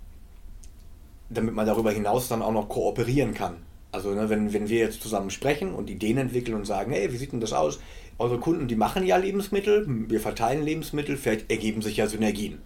damit 1.29 1.53
man 1.53 1.65
darüber 1.65 1.91
hinaus 1.91 2.29
dann 2.29 2.41
auch 2.41 2.53
noch 2.53 2.69
kooperieren 2.69 3.33
kann. 3.33 3.57
Also 3.91 4.13
ne, 4.13 4.29
wenn, 4.29 4.53
wenn 4.53 4.69
wir 4.69 4.79
jetzt 4.79 5.01
zusammen 5.01 5.31
sprechen 5.31 5.73
und 5.73 5.89
Ideen 5.89 6.17
entwickeln 6.17 6.55
und 6.55 6.65
sagen, 6.65 6.91
hey, 6.91 7.11
wie 7.11 7.17
sieht 7.17 7.31
denn 7.31 7.41
das 7.41 7.53
aus? 7.53 7.79
Eure 8.19 8.37
Kunden, 8.37 8.67
die 8.67 8.75
machen 8.75 9.05
ja 9.05 9.15
Lebensmittel, 9.15 9.85
wir 9.87 10.19
verteilen 10.19 10.63
Lebensmittel, 10.63 11.15
vielleicht 11.15 11.49
ergeben 11.49 11.81
sich 11.81 11.97
ja 11.97 12.07
Synergien. 12.07 12.61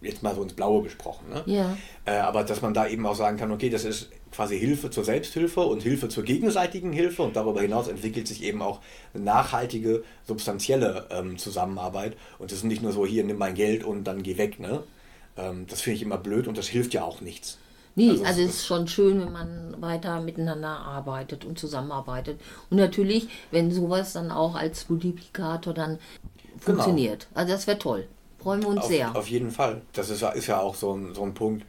Jetzt 0.00 0.22
mal 0.22 0.34
so 0.34 0.42
ins 0.42 0.52
Blaue 0.52 0.84
gesprochen. 0.84 1.28
Ne? 1.30 1.42
Ja. 1.46 1.76
Äh, 2.04 2.18
aber 2.18 2.44
dass 2.44 2.62
man 2.62 2.72
da 2.72 2.86
eben 2.86 3.04
auch 3.04 3.16
sagen 3.16 3.36
kann, 3.36 3.50
okay, 3.50 3.68
das 3.68 3.84
ist 3.84 4.10
quasi 4.30 4.58
Hilfe 4.58 4.90
zur 4.90 5.04
Selbsthilfe 5.04 5.60
und 5.60 5.82
Hilfe 5.82 6.08
zur 6.08 6.22
gegenseitigen 6.22 6.92
Hilfe 6.92 7.22
und 7.22 7.34
darüber 7.34 7.62
hinaus 7.62 7.88
entwickelt 7.88 8.28
sich 8.28 8.42
eben 8.44 8.62
auch 8.62 8.80
eine 9.12 9.24
nachhaltige, 9.24 10.04
substanzielle 10.24 11.08
ähm, 11.10 11.36
Zusammenarbeit 11.36 12.16
und 12.38 12.52
das 12.52 12.58
ist 12.58 12.64
nicht 12.64 12.82
nur 12.82 12.92
so, 12.92 13.06
hier 13.06 13.24
nimm 13.24 13.38
mein 13.38 13.54
Geld 13.54 13.82
und 13.82 14.04
dann 14.04 14.22
geh 14.22 14.38
weg. 14.38 14.60
Ne? 14.60 14.84
Ähm, 15.36 15.66
das 15.68 15.80
finde 15.80 15.96
ich 15.96 16.02
immer 16.02 16.18
blöd 16.18 16.46
und 16.46 16.58
das 16.58 16.68
hilft 16.68 16.94
ja 16.94 17.02
auch 17.02 17.20
nichts. 17.20 17.58
Nee, 17.96 18.10
Also 18.10 18.24
also, 18.24 18.40
es 18.42 18.50
ist 18.54 18.66
schon 18.66 18.88
schön, 18.88 19.20
wenn 19.20 19.32
man 19.32 19.76
weiter 19.80 20.20
miteinander 20.20 20.68
arbeitet 20.80 21.44
und 21.44 21.58
zusammenarbeitet. 21.58 22.40
Und 22.70 22.78
natürlich, 22.78 23.28
wenn 23.52 23.70
sowas 23.70 24.12
dann 24.14 24.30
auch 24.32 24.54
als 24.56 24.88
Multiplikator 24.88 25.72
dann 25.74 25.98
funktioniert. 26.58 27.28
Also 27.34 27.52
das 27.52 27.66
wäre 27.66 27.78
toll. 27.78 28.08
Freuen 28.38 28.62
wir 28.62 28.68
uns 28.68 28.80
Auf, 28.82 28.86
sehr. 28.88 29.16
auf 29.16 29.28
jeden 29.28 29.50
Fall. 29.50 29.82
Das 29.92 30.10
ist, 30.10 30.20
ja- 30.22 30.30
ist 30.30 30.46
ja 30.48 30.60
auch 30.60 30.74
so 30.74 30.92
ein, 30.94 31.14
so 31.14 31.22
ein 31.22 31.34
Punkt. 31.34 31.64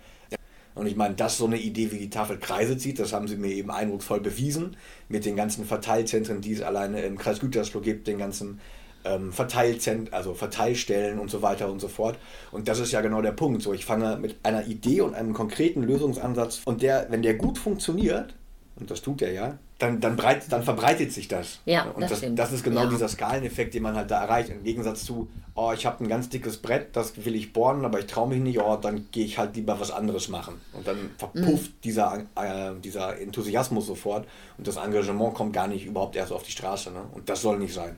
Und 0.73 0.87
ich 0.87 0.95
meine, 0.97 1.15
dass 1.15 1.37
so 1.37 1.45
eine 1.45 1.57
Idee 1.57 1.91
wie 1.93 1.99
die 1.99 2.09
Tafel 2.09 2.37
Kreise 2.37 2.77
zieht, 2.77 2.99
das 2.99 3.13
haben 3.13 3.29
sie 3.29 3.37
mir 3.37 3.51
eben 3.53 3.71
eindrucksvoll 3.71 4.19
bewiesen. 4.19 4.75
Mit 5.07 5.23
den 5.25 5.37
ganzen 5.37 5.63
Verteilzentren, 5.63 6.41
die 6.41 6.51
es 6.53 6.61
alleine 6.61 7.01
im 7.03 7.17
Kreis 7.17 7.39
Gütersloh 7.39 7.79
gibt, 7.79 8.07
den 8.07 8.17
ganzen 8.17 8.59
ähm, 9.05 9.31
Verteilzent 9.31 10.13
also 10.13 10.33
Verteilstellen 10.33 11.19
und 11.19 11.29
so 11.29 11.41
weiter 11.41 11.69
und 11.71 11.79
so 11.79 11.87
fort. 11.87 12.17
Und 12.51 12.67
das 12.67 12.79
ist 12.79 12.91
ja 12.91 13.01
genau 13.01 13.21
der 13.21 13.31
Punkt. 13.31 13.61
So, 13.61 13.73
ich 13.73 13.85
fange 13.85 14.17
mit 14.17 14.35
einer 14.43 14.65
Idee 14.67 15.01
und 15.01 15.15
einem 15.15 15.33
konkreten 15.33 15.83
Lösungsansatz 15.83 16.61
und 16.65 16.81
der, 16.81 17.07
wenn 17.09 17.21
der 17.21 17.35
gut 17.35 17.57
funktioniert, 17.57 18.33
und 18.77 18.91
das 18.91 19.01
tut 19.01 19.21
er 19.21 19.31
ja, 19.31 19.57
dann, 19.79 19.99
dann, 19.99 20.15
breit, 20.15 20.43
dann 20.49 20.63
verbreitet 20.63 21.11
sich 21.11 21.27
das. 21.27 21.59
Ja, 21.65 21.83
und 21.91 22.01
das 22.01 22.21
das, 22.21 22.29
das 22.35 22.51
ist 22.53 22.63
genau 22.63 22.83
Ja. 22.83 22.89
dieser 22.89 23.09
Skaleneffekt, 23.09 23.73
den 23.73 23.83
man 23.83 23.95
halt 23.95 24.09
da 24.09 24.21
erreicht. 24.21 24.49
Im 24.49 24.63
Gegensatz 24.63 25.03
zu, 25.03 25.27
oh, 25.53 25.71
ich 25.73 25.85
habe 25.85 26.01
ein 26.03 26.07
ganz 26.07 26.29
dickes 26.29 26.57
Brett, 26.57 26.95
das 26.95 27.25
will 27.25 27.35
ich 27.35 27.51
bohren, 27.51 27.83
aber 27.83 27.99
ich 27.99 28.05
traue 28.05 28.29
mich 28.29 28.39
nicht, 28.39 28.59
oh, 28.59 28.77
dann 28.77 29.07
gehe 29.11 29.25
ich 29.25 29.37
halt 29.37 29.55
lieber 29.57 29.77
was 29.79 29.91
anderes 29.91 30.29
machen. 30.29 30.55
Und 30.73 30.87
dann 30.87 31.11
verpufft 31.17 31.71
Mhm. 31.71 31.81
dieser, 31.83 32.19
äh, 32.35 32.71
dieser 32.81 33.19
Enthusiasmus 33.19 33.85
sofort 33.87 34.25
und 34.57 34.65
das 34.65 34.77
Engagement 34.77 35.33
kommt 35.33 35.51
gar 35.53 35.67
nicht 35.67 35.85
überhaupt 35.85 36.15
erst 36.15 36.31
auf 36.31 36.43
die 36.43 36.51
Straße. 36.51 36.91
Ne? 36.91 37.01
Und 37.13 37.27
das 37.29 37.41
soll 37.41 37.59
nicht 37.59 37.73
sein. 37.73 37.97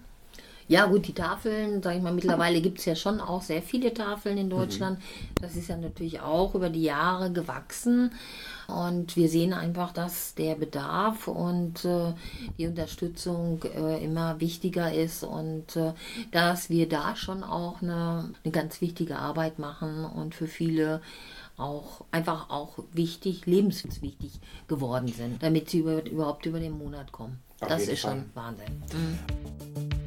Ja 0.70 0.86
gut, 0.86 1.07
die 1.07 1.13
Tafeln, 1.13 1.82
sag 1.82 1.95
ich 1.95 2.01
mal, 2.01 2.13
mittlerweile 2.13 2.59
gibt 2.59 2.80
es 2.80 2.86
ja 2.86 2.95
schon 2.95 3.22
auch 3.22 3.41
sehr 3.41 3.61
viele 3.61 3.93
Tafeln 3.93 4.38
in 4.38 4.49
Deutschland. 4.49 4.99
Das 5.41 5.55
ist 5.55 5.70
ja 5.70 5.78
natürlich 5.78 6.20
auch 6.20 6.55
über 6.55 6.70
die 6.70 6.84
Jahre 6.84 7.32
gewachsen. 7.32 8.11
Und 8.68 9.15
wir 9.15 9.30
sehen 9.30 9.53
einfach, 9.53 9.93
dass 9.93 10.36
der 10.36 10.55
Bedarf 10.55 11.30
und 11.30 11.86
äh, 11.86 12.13
die 12.57 12.68
Unterstützung 12.68 13.63
äh, 13.63 14.03
immer 14.03 14.41
wichtiger 14.41 14.93
ist 14.93 15.24
und 15.24 15.78
äh, 15.78 15.93
dass 16.32 16.70
wir 16.70 16.89
da 16.89 17.15
schon 17.15 17.45
auch 17.45 17.82
eine, 17.82 18.34
eine 18.43 18.51
ganz 18.51 18.82
wichtige 18.82 19.20
Arbeit 19.20 19.59
machen 19.59 20.03
und 20.03 20.36
für 20.36 20.47
viele 20.47 21.01
auch 21.55 22.03
einfach 22.11 22.49
auch 22.49 22.78
wichtig, 22.91 23.45
lebenswichtig 23.45 24.39
geworden 24.68 25.07
sind, 25.07 25.41
damit 25.41 25.70
sie 25.70 25.80
über, 25.80 26.05
überhaupt 26.05 26.45
über 26.45 26.59
den 26.59 26.78
Monat 26.78 27.13
kommen. 27.13 27.39
Auf 27.61 27.70
das 27.70 27.88
ist 27.88 28.01
Fall. 28.01 28.11
schon 28.11 28.26
Wahnsinn. 28.36 28.84
Mhm. 28.93 30.06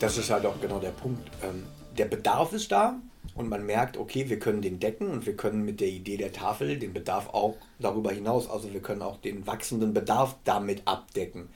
Das 0.00 0.18
ist 0.18 0.30
halt 0.30 0.46
auch 0.46 0.60
genau 0.60 0.80
der 0.80 0.90
Punkt. 0.90 1.30
Ähm, 1.42 1.64
der 1.96 2.06
Bedarf 2.06 2.52
ist 2.52 2.72
da 2.72 2.98
und 3.34 3.48
man 3.48 3.64
merkt, 3.64 3.96
okay, 3.96 4.28
wir 4.28 4.38
können 4.38 4.62
den 4.62 4.80
decken 4.80 5.10
und 5.10 5.26
wir 5.26 5.36
können 5.36 5.64
mit 5.64 5.80
der 5.80 5.88
Idee 5.88 6.16
der 6.16 6.32
Tafel 6.32 6.78
den 6.78 6.92
Bedarf 6.92 7.28
auch 7.28 7.56
darüber 7.78 8.10
hinaus, 8.10 8.50
also 8.50 8.72
wir 8.72 8.80
können 8.80 9.02
auch 9.02 9.18
den 9.18 9.46
wachsenden 9.46 9.92
Bedarf 9.92 10.36
damit 10.44 10.82
abdecken. 10.86 11.48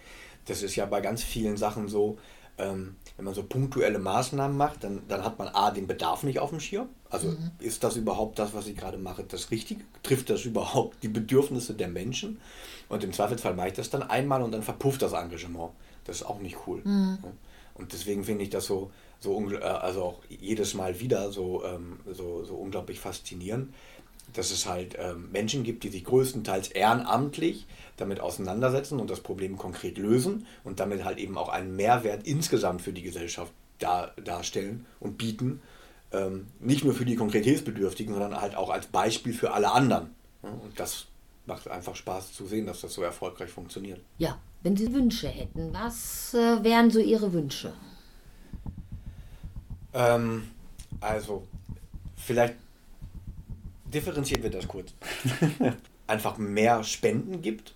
Das 0.47 0.63
ist 0.63 0.77
ja 0.77 0.85
bei 0.87 1.01
ganz 1.01 1.23
vielen 1.23 1.57
Sachen 1.57 1.89
so, 1.89 2.19
ähm, 2.59 2.97
wenn 3.17 3.25
man 3.25 3.35
so 3.35 3.43
punktuelle 3.43 3.99
Maßnahmen 3.99 4.57
macht, 4.57 4.85
dann, 4.85 5.03
dann 5.09 5.25
hat 5.25 5.39
man 5.39 5.49
A, 5.49 5.71
den 5.71 5.87
Bedarf 5.87 6.23
nicht 6.23 6.39
auf 6.39 6.51
dem 6.51 6.61
Schirm. 6.61 6.89
Also 7.09 7.35
ist 7.61 7.85
das 7.85 7.97
überhaupt 7.97 8.39
das, 8.39 8.55
was 8.55 8.67
ich 8.67 8.77
gerade 8.77 8.99
mache, 8.99 9.25
das 9.25 9.51
Richtige? 9.51 9.85
Trifft 10.03 10.31
das 10.31 10.45
überhaupt 10.45 11.03
die 11.03 11.09
Bedürfnisse 11.09 11.75
der 11.75 11.89
Menschen? 11.89 12.41
Und 12.89 13.05
im 13.05 13.13
Zweifelsfall 13.13 13.55
mache 13.55 13.69
ich 13.69 13.75
das 13.75 13.89
dann 13.89 14.03
einmal 14.03 14.43
und 14.43 14.53
dann 14.53 14.63
verpufft 14.63 15.01
das 15.03 15.13
Engagement. 15.13 15.71
Das 16.05 16.17
ist 16.17 16.23
auch 16.25 16.41
nicht 16.41 16.57
cool. 16.67 16.83
Ja. 16.85 17.19
Und 17.75 17.93
deswegen 17.93 18.25
finde 18.25 18.45
ich 18.45 18.51
das 18.51 18.67
so, 18.67 18.91
so 19.21 19.51
äh, 19.51 19.59
also 19.59 20.03
auch 20.03 20.19
jedes 20.29 20.75
Mal 20.75 21.01
wieder 21.01 21.31
so, 21.33 21.65
ähm, 21.65 22.01
so, 22.13 22.45
so 22.45 22.55
unglaublich 22.55 23.01
faszinierend, 23.01 23.75
dass 24.33 24.51
es 24.51 24.67
halt 24.67 24.97
ähm, 24.99 25.31
Menschen 25.33 25.65
gibt, 25.65 25.85
die 25.85 25.91
sich 25.91 26.05
größtenteils 26.05 26.69
ehrenamtlich 26.69 27.67
damit 27.97 28.21
auseinandersetzen 28.21 29.01
und 29.01 29.11
das 29.11 29.21
Problem 29.21 29.59
konkret 29.59 29.99
lösen 29.99 30.47
und 30.65 30.81
damit 30.81 31.05
halt 31.05 31.19
eben 31.19 31.37
auch 31.37 31.49
einen 31.49 31.77
Mehrwert 31.77 32.27
insgesamt 32.27 32.83
für 32.83 32.93
die 32.93 33.03
Gesellschaft 33.03 33.53
dar, 33.79 34.13
darstellen 34.23 34.87
und 35.01 35.19
bieten. 35.19 35.61
Ähm, 36.13 36.47
nicht 36.61 36.85
nur 36.85 36.95
für 36.95 37.05
die 37.05 37.17
konkret 37.17 37.45
Hilfsbedürftigen, 37.45 38.15
sondern 38.15 38.41
halt 38.41 38.55
auch 38.57 38.71
als 38.71 38.87
Beispiel 38.87 39.35
für 39.35 39.53
alle 39.53 39.73
anderen. 39.73 40.15
Und 40.43 40.79
das 40.79 41.07
macht 41.47 41.69
einfach 41.69 41.97
Spaß 41.97 42.33
zu 42.33 42.47
sehen, 42.47 42.67
dass 42.67 42.81
das 42.81 42.95
so 42.95 43.03
erfolgreich 43.03 43.51
funktioniert. 43.51 44.01
Ja, 44.19 44.39
wenn 44.65 44.77
Sie 44.77 44.93
Wünsche 44.93 45.29
hätten, 45.29 45.73
was 45.73 46.35
äh, 46.35 46.65
wären 46.65 46.91
so 46.91 46.99
Ihre 46.99 47.33
Wünsche? 47.33 47.73
Ähm, 49.93 50.49
also, 51.01 51.47
vielleicht 52.17 52.55
differenzieren 53.85 54.43
wir 54.43 54.51
das 54.51 54.67
kurz. 54.67 54.95
Einfach 56.07 56.39
mehr 56.39 56.83
Spenden 56.83 57.43
gibt. 57.43 57.75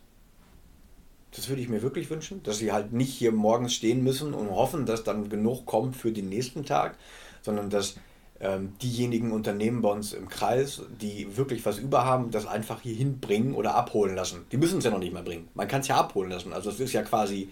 Das 1.30 1.48
würde 1.50 1.60
ich 1.60 1.68
mir 1.68 1.82
wirklich 1.82 2.08
wünschen, 2.10 2.42
dass 2.42 2.58
sie 2.58 2.72
halt 2.72 2.92
nicht 2.92 3.12
hier 3.12 3.32
morgens 3.32 3.74
stehen 3.74 4.02
müssen 4.02 4.32
und 4.32 4.50
hoffen, 4.50 4.86
dass 4.86 5.04
dann 5.04 5.28
genug 5.28 5.66
kommt 5.66 5.94
für 5.94 6.10
den 6.10 6.30
nächsten 6.30 6.64
Tag, 6.64 6.96
sondern 7.42 7.68
dass 7.68 7.96
diejenigen 8.40 9.32
Unternehmen 9.32 9.82
bei 9.82 9.90
uns 9.90 10.12
im 10.12 10.28
Kreis, 10.28 10.82
die 11.00 11.36
wirklich 11.36 11.66
was 11.66 11.78
über 11.78 12.04
haben, 12.04 12.30
das 12.30 12.46
einfach 12.46 12.82
hier 12.82 12.94
hinbringen 12.94 13.52
oder 13.54 13.74
abholen 13.74 14.14
lassen. 14.14 14.44
Die 14.52 14.56
müssen 14.56 14.78
es 14.78 14.84
ja 14.84 14.92
noch 14.92 15.00
nicht 15.00 15.12
mal 15.12 15.24
bringen. 15.24 15.48
Man 15.54 15.66
kann 15.66 15.80
es 15.80 15.88
ja 15.88 15.96
abholen 15.96 16.30
lassen. 16.30 16.52
Also 16.52 16.70
es 16.70 16.78
ist 16.78 16.92
ja 16.92 17.02
quasi 17.02 17.48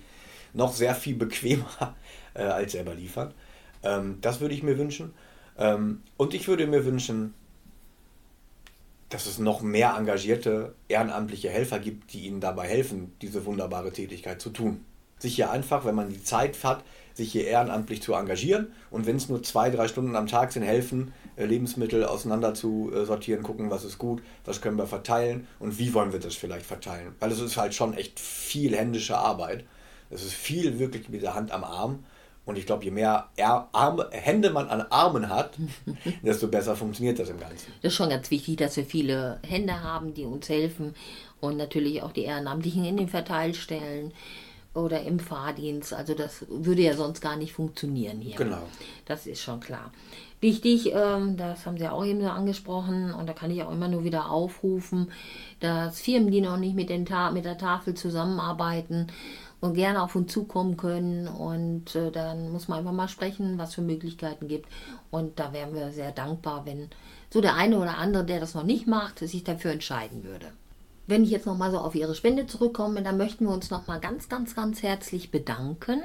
noch 0.52 0.72
sehr 0.72 0.94
viel 0.94 1.16
bequemer 1.16 1.96
äh, 2.34 2.42
als 2.42 2.72
selber 2.72 2.94
liefern. 2.94 3.34
Ähm, 3.82 4.18
das 4.20 4.40
würde 4.40 4.54
ich 4.54 4.62
mir 4.62 4.78
wünschen. 4.78 5.12
Ähm, 5.58 6.02
und 6.16 6.34
ich 6.34 6.46
würde 6.46 6.66
mir 6.68 6.84
wünschen, 6.84 7.34
dass 9.08 9.26
es 9.26 9.38
noch 9.38 9.62
mehr 9.62 9.94
engagierte 9.96 10.74
ehrenamtliche 10.88 11.48
Helfer 11.48 11.78
gibt, 11.78 12.12
die 12.12 12.26
ihnen 12.26 12.40
dabei 12.40 12.66
helfen, 12.66 13.12
diese 13.22 13.44
wunderbare 13.44 13.92
Tätigkeit 13.92 14.40
zu 14.40 14.50
tun. 14.50 14.84
Sich 15.18 15.36
hier 15.36 15.50
einfach, 15.50 15.84
wenn 15.84 15.94
man 15.94 16.10
die 16.10 16.22
Zeit 16.22 16.62
hat, 16.64 16.84
sich 17.16 17.32
hier 17.32 17.46
ehrenamtlich 17.46 18.02
zu 18.02 18.12
engagieren 18.12 18.68
und 18.90 19.06
wenn 19.06 19.16
es 19.16 19.28
nur 19.28 19.42
zwei, 19.42 19.70
drei 19.70 19.88
Stunden 19.88 20.14
am 20.16 20.26
Tag 20.26 20.52
sind, 20.52 20.62
helfen, 20.62 21.12
äh, 21.36 21.46
Lebensmittel 21.46 22.04
auseinander 22.04 22.52
zu 22.52 22.92
äh, 22.94 23.06
sortieren, 23.06 23.42
gucken, 23.42 23.70
was 23.70 23.84
ist 23.84 23.96
gut, 23.96 24.22
was 24.44 24.60
können 24.60 24.76
wir 24.76 24.86
verteilen 24.86 25.46
und 25.58 25.78
wie 25.78 25.94
wollen 25.94 26.12
wir 26.12 26.20
das 26.20 26.34
vielleicht 26.34 26.66
verteilen. 26.66 27.14
Weil 27.18 27.32
es 27.32 27.40
ist 27.40 27.56
halt 27.56 27.74
schon 27.74 27.94
echt 27.94 28.20
viel 28.20 28.76
händische 28.76 29.16
Arbeit. 29.16 29.64
Es 30.10 30.22
ist 30.24 30.34
viel 30.34 30.78
wirklich 30.78 31.08
mit 31.08 31.22
der 31.22 31.34
Hand 31.34 31.50
am 31.50 31.64
Arm. 31.64 32.04
Und 32.44 32.56
ich 32.56 32.66
glaube, 32.66 32.84
je 32.84 32.92
mehr 32.92 33.28
Arme, 33.72 34.08
Hände 34.12 34.50
man 34.50 34.68
an 34.68 34.82
Armen 34.82 35.28
hat, 35.28 35.54
desto 36.22 36.46
besser 36.46 36.76
funktioniert 36.76 37.18
das 37.18 37.28
im 37.28 37.40
Ganzen. 37.40 37.72
Das 37.82 37.92
ist 37.92 37.96
schon 37.96 38.10
ganz 38.10 38.30
wichtig, 38.30 38.56
dass 38.56 38.76
wir 38.76 38.84
viele 38.84 39.40
Hände 39.44 39.82
haben, 39.82 40.14
die 40.14 40.24
uns 40.24 40.48
helfen 40.48 40.94
und 41.40 41.56
natürlich 41.56 42.02
auch 42.02 42.12
die 42.12 42.22
Ehrenamtlichen 42.22 42.84
in 42.84 42.98
den 42.98 43.08
Verteilstellen 43.08 44.12
oder 44.76 45.02
im 45.02 45.18
Fahrdienst. 45.18 45.92
Also 45.92 46.14
das 46.14 46.44
würde 46.48 46.82
ja 46.82 46.94
sonst 46.94 47.20
gar 47.20 47.36
nicht 47.36 47.52
funktionieren 47.52 48.20
hier. 48.20 48.36
Genau. 48.36 48.62
Das 49.06 49.26
ist 49.26 49.42
schon 49.42 49.60
klar. 49.60 49.92
Wichtig, 50.40 50.92
ähm, 50.94 51.36
das 51.36 51.64
haben 51.64 51.78
Sie 51.78 51.88
auch 51.88 52.04
eben 52.04 52.20
so 52.20 52.28
angesprochen 52.28 53.12
und 53.12 53.26
da 53.26 53.32
kann 53.32 53.50
ich 53.50 53.62
auch 53.62 53.72
immer 53.72 53.88
nur 53.88 54.04
wieder 54.04 54.30
aufrufen, 54.30 55.10
dass 55.60 56.00
Firmen, 56.00 56.30
die 56.30 56.42
noch 56.42 56.58
nicht 56.58 56.76
mit, 56.76 56.90
den 56.90 57.06
Ta 57.06 57.30
mit 57.30 57.46
der 57.46 57.56
Tafel 57.56 57.94
zusammenarbeiten 57.94 59.06
und 59.60 59.74
gerne 59.74 60.02
auf 60.02 60.14
uns 60.14 60.30
zukommen 60.30 60.76
können 60.76 61.26
und 61.26 61.94
äh, 61.94 62.10
dann 62.10 62.52
muss 62.52 62.68
man 62.68 62.80
einfach 62.80 62.92
mal 62.92 63.08
sprechen, 63.08 63.56
was 63.56 63.74
für 63.74 63.80
Möglichkeiten 63.80 64.46
gibt 64.46 64.68
und 65.10 65.38
da 65.38 65.54
wären 65.54 65.74
wir 65.74 65.90
sehr 65.92 66.12
dankbar, 66.12 66.66
wenn 66.66 66.90
so 67.32 67.40
der 67.40 67.54
eine 67.54 67.78
oder 67.78 67.96
andere, 67.96 68.24
der 68.24 68.38
das 68.38 68.54
noch 68.54 68.62
nicht 68.62 68.86
macht, 68.86 69.20
sich 69.20 69.42
dafür 69.42 69.72
entscheiden 69.72 70.22
würde. 70.22 70.52
Wenn 71.06 71.22
ich 71.22 71.30
jetzt 71.30 71.46
nochmal 71.46 71.70
so 71.70 71.78
auf 71.78 71.94
Ihre 71.94 72.14
Spende 72.14 72.46
zurückkomme, 72.46 73.02
dann 73.02 73.16
möchten 73.16 73.46
wir 73.46 73.52
uns 73.52 73.70
nochmal 73.70 74.00
ganz, 74.00 74.28
ganz, 74.28 74.56
ganz 74.56 74.82
herzlich 74.82 75.30
bedanken, 75.30 76.02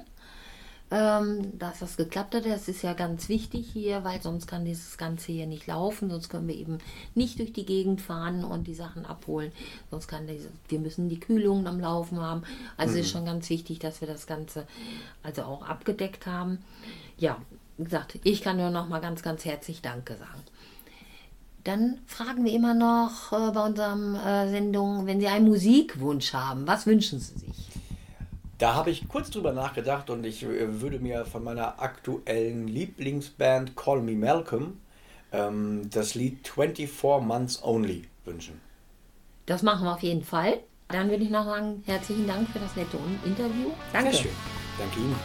ähm, 0.91 1.57
dass 1.57 1.79
das 1.79 1.97
geklappt 1.97 2.35
hat. 2.35 2.45
Das 2.45 2.67
ist 2.67 2.83
ja 2.83 2.93
ganz 2.93 3.27
wichtig 3.27 3.69
hier, 3.71 4.03
weil 4.03 4.21
sonst 4.21 4.45
kann 4.45 4.65
dieses 4.65 4.97
Ganze 4.97 5.31
hier 5.31 5.47
nicht 5.47 5.65
laufen. 5.65 6.09
Sonst 6.09 6.29
können 6.29 6.47
wir 6.47 6.55
eben 6.55 6.77
nicht 7.15 7.39
durch 7.39 7.51
die 7.51 7.65
Gegend 7.65 8.01
fahren 8.01 8.43
und 8.43 8.67
die 8.67 8.75
Sachen 8.75 9.05
abholen. 9.05 9.51
Sonst 9.89 10.07
kann 10.07 10.27
diese, 10.27 10.49
wir 10.67 10.79
müssen 10.79 11.09
die 11.09 11.19
Kühlungen 11.19 11.65
am 11.65 11.79
Laufen 11.79 12.19
haben. 12.19 12.43
Also 12.77 12.97
ist 12.97 13.09
schon 13.09 13.25
ganz 13.25 13.49
wichtig, 13.49 13.79
dass 13.79 14.01
wir 14.01 14.07
das 14.07 14.27
Ganze 14.27 14.67
also 15.23 15.43
auch 15.43 15.63
abgedeckt 15.63 16.27
haben. 16.27 16.59
Ja, 17.17 17.37
wie 17.77 17.85
gesagt, 17.85 18.19
ich 18.23 18.41
kann 18.41 18.57
nur 18.57 18.69
nochmal 18.69 19.01
ganz, 19.01 19.23
ganz 19.23 19.45
herzlich 19.45 19.81
Danke 19.81 20.15
sagen. 20.15 20.43
Dann 21.63 21.99
fragen 22.07 22.43
wir 22.43 22.53
immer 22.53 22.73
noch 22.73 23.31
äh, 23.31 23.51
bei 23.51 23.65
unserem 23.65 24.15
äh, 24.15 24.49
Sendung, 24.49 25.05
wenn 25.05 25.19
Sie 25.19 25.27
einen 25.27 25.47
Musikwunsch 25.47 26.33
haben, 26.33 26.65
was 26.67 26.87
wünschen 26.87 27.19
Sie 27.19 27.37
sich? 27.37 27.69
Da 28.57 28.75
habe 28.75 28.91
ich 28.91 29.07
kurz 29.07 29.29
drüber 29.31 29.53
nachgedacht 29.53 30.09
und 30.09 30.23
ich 30.25 30.43
äh, 30.43 30.81
würde 30.81 30.99
mir 30.99 31.25
von 31.25 31.43
meiner 31.43 31.81
aktuellen 31.81 32.67
Lieblingsband 32.67 33.75
Call 33.75 34.01
Me 34.01 34.15
Malcolm 34.15 34.79
ähm, 35.31 35.89
das 35.91 36.15
Lied 36.15 36.47
24 36.47 36.89
Months 37.21 37.63
Only 37.63 38.03
wünschen. 38.25 38.59
Das 39.45 39.63
machen 39.63 39.85
wir 39.85 39.93
auf 39.93 40.03
jeden 40.03 40.23
Fall. 40.23 40.59
Dann 40.87 41.09
würde 41.09 41.23
ich 41.23 41.29
noch 41.29 41.45
sagen, 41.45 41.83
herzlichen 41.85 42.27
Dank 42.27 42.49
für 42.49 42.59
das 42.59 42.75
nette 42.75 42.97
Interview. 43.25 43.71
Danke. 43.93 44.11
Sehr 44.11 44.23
schön. 44.23 44.31
Danke 44.77 44.99
Ihnen. 44.99 45.15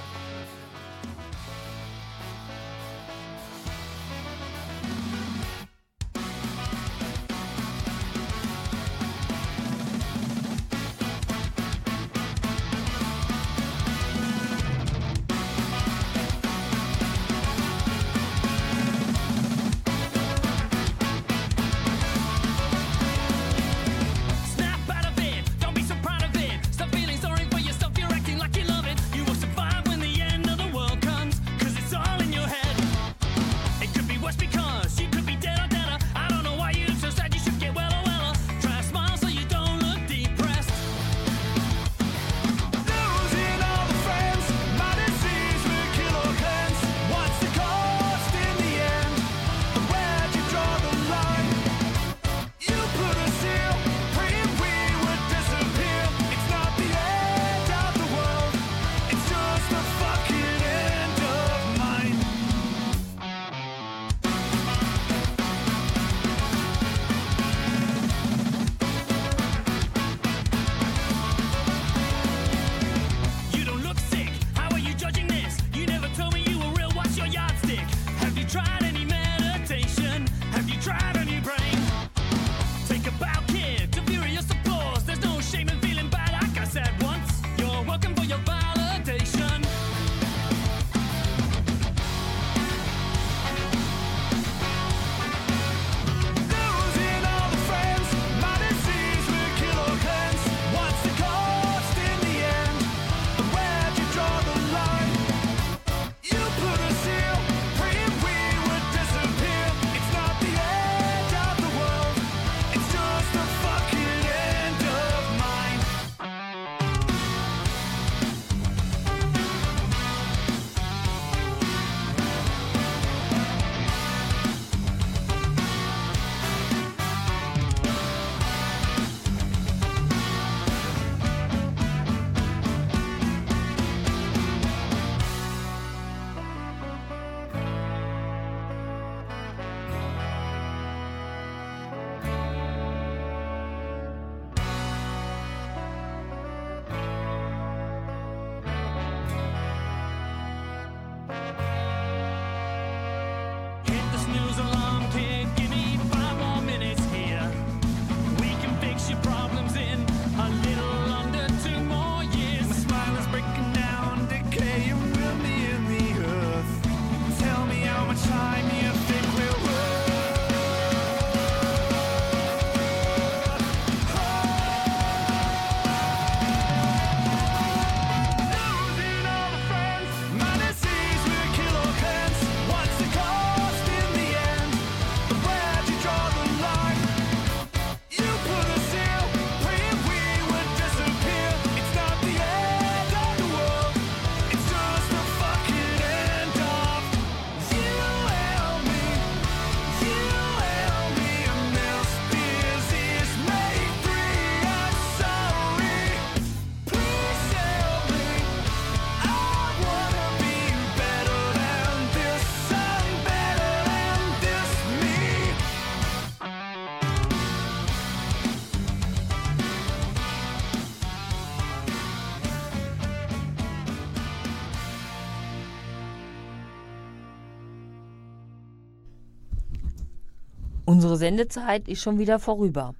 Unsere 230.89 231.16
Sendezeit 231.16 231.89
ist 231.89 232.01
schon 232.01 232.20
wieder 232.20 232.39
vorüber. 232.39 232.95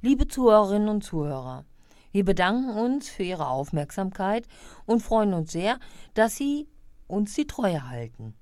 Liebe 0.00 0.26
Zuhörerinnen 0.26 0.88
und 0.88 1.04
Zuhörer, 1.04 1.64
wir 2.10 2.24
bedanken 2.24 2.70
uns 2.70 3.08
für 3.08 3.22
Ihre 3.22 3.46
Aufmerksamkeit 3.46 4.48
und 4.86 5.04
freuen 5.04 5.32
uns 5.32 5.52
sehr, 5.52 5.78
dass 6.14 6.34
Sie 6.34 6.66
uns 7.06 7.34
die 7.34 7.46
Treue 7.46 7.88
halten. 7.88 8.34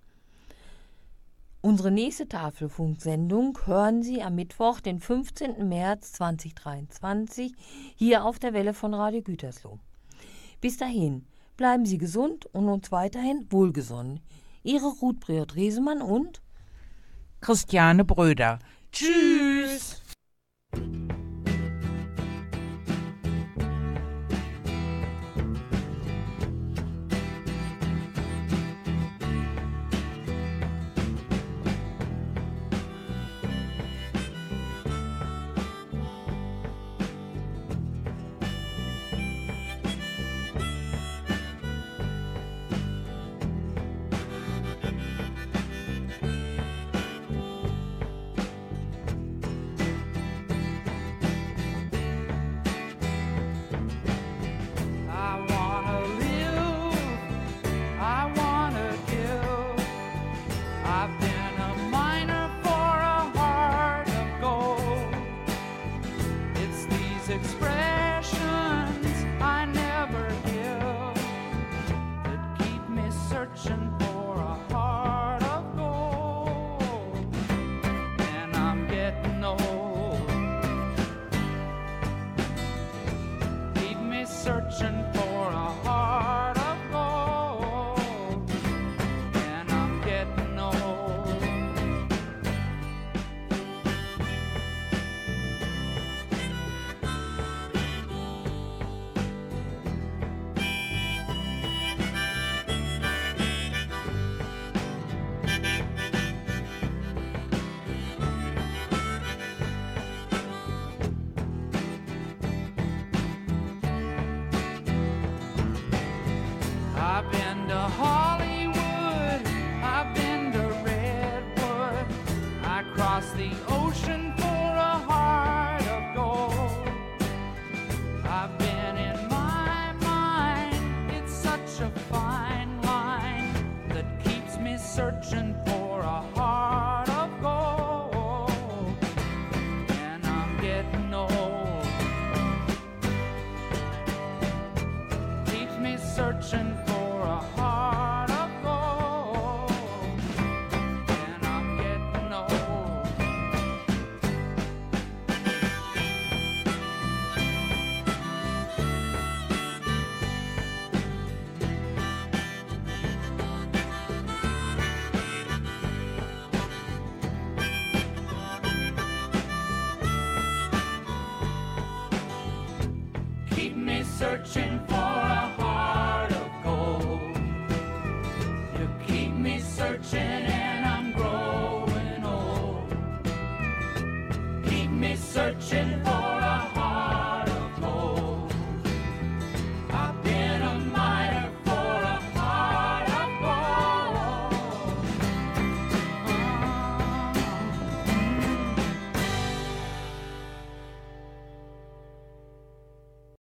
Unsere 1.61 1.91
nächste 1.91 2.27
Tafelfunksendung 2.27 3.59
hören 3.67 4.03
Sie 4.03 4.23
am 4.23 4.35
Mittwoch, 4.35 4.81
den 4.81 4.99
15. 4.99 5.69
März 5.69 6.13
2023, 6.13 7.53
hier 7.97 8.25
auf 8.25 8.39
der 8.39 8.55
Welle 8.55 8.73
von 8.73 8.95
Radio 8.95 9.21
Gütersloh. 9.21 9.79
Bis 10.63 10.79
dahin, 10.79 11.27
bleiben 11.59 11.85
Sie 11.85 11.99
gesund 11.99 12.47
und 12.47 12.71
uns 12.71 12.91
weiterhin 12.91 13.47
wohlgesonnen. 13.51 14.21
Ihre 14.63 14.87
Ruth 14.87 15.21
Briot-Resemann 15.21 16.01
und 16.01 16.41
Christiane 17.41 18.05
Bröder. 18.05 18.59
Tschüss. 18.93 19.60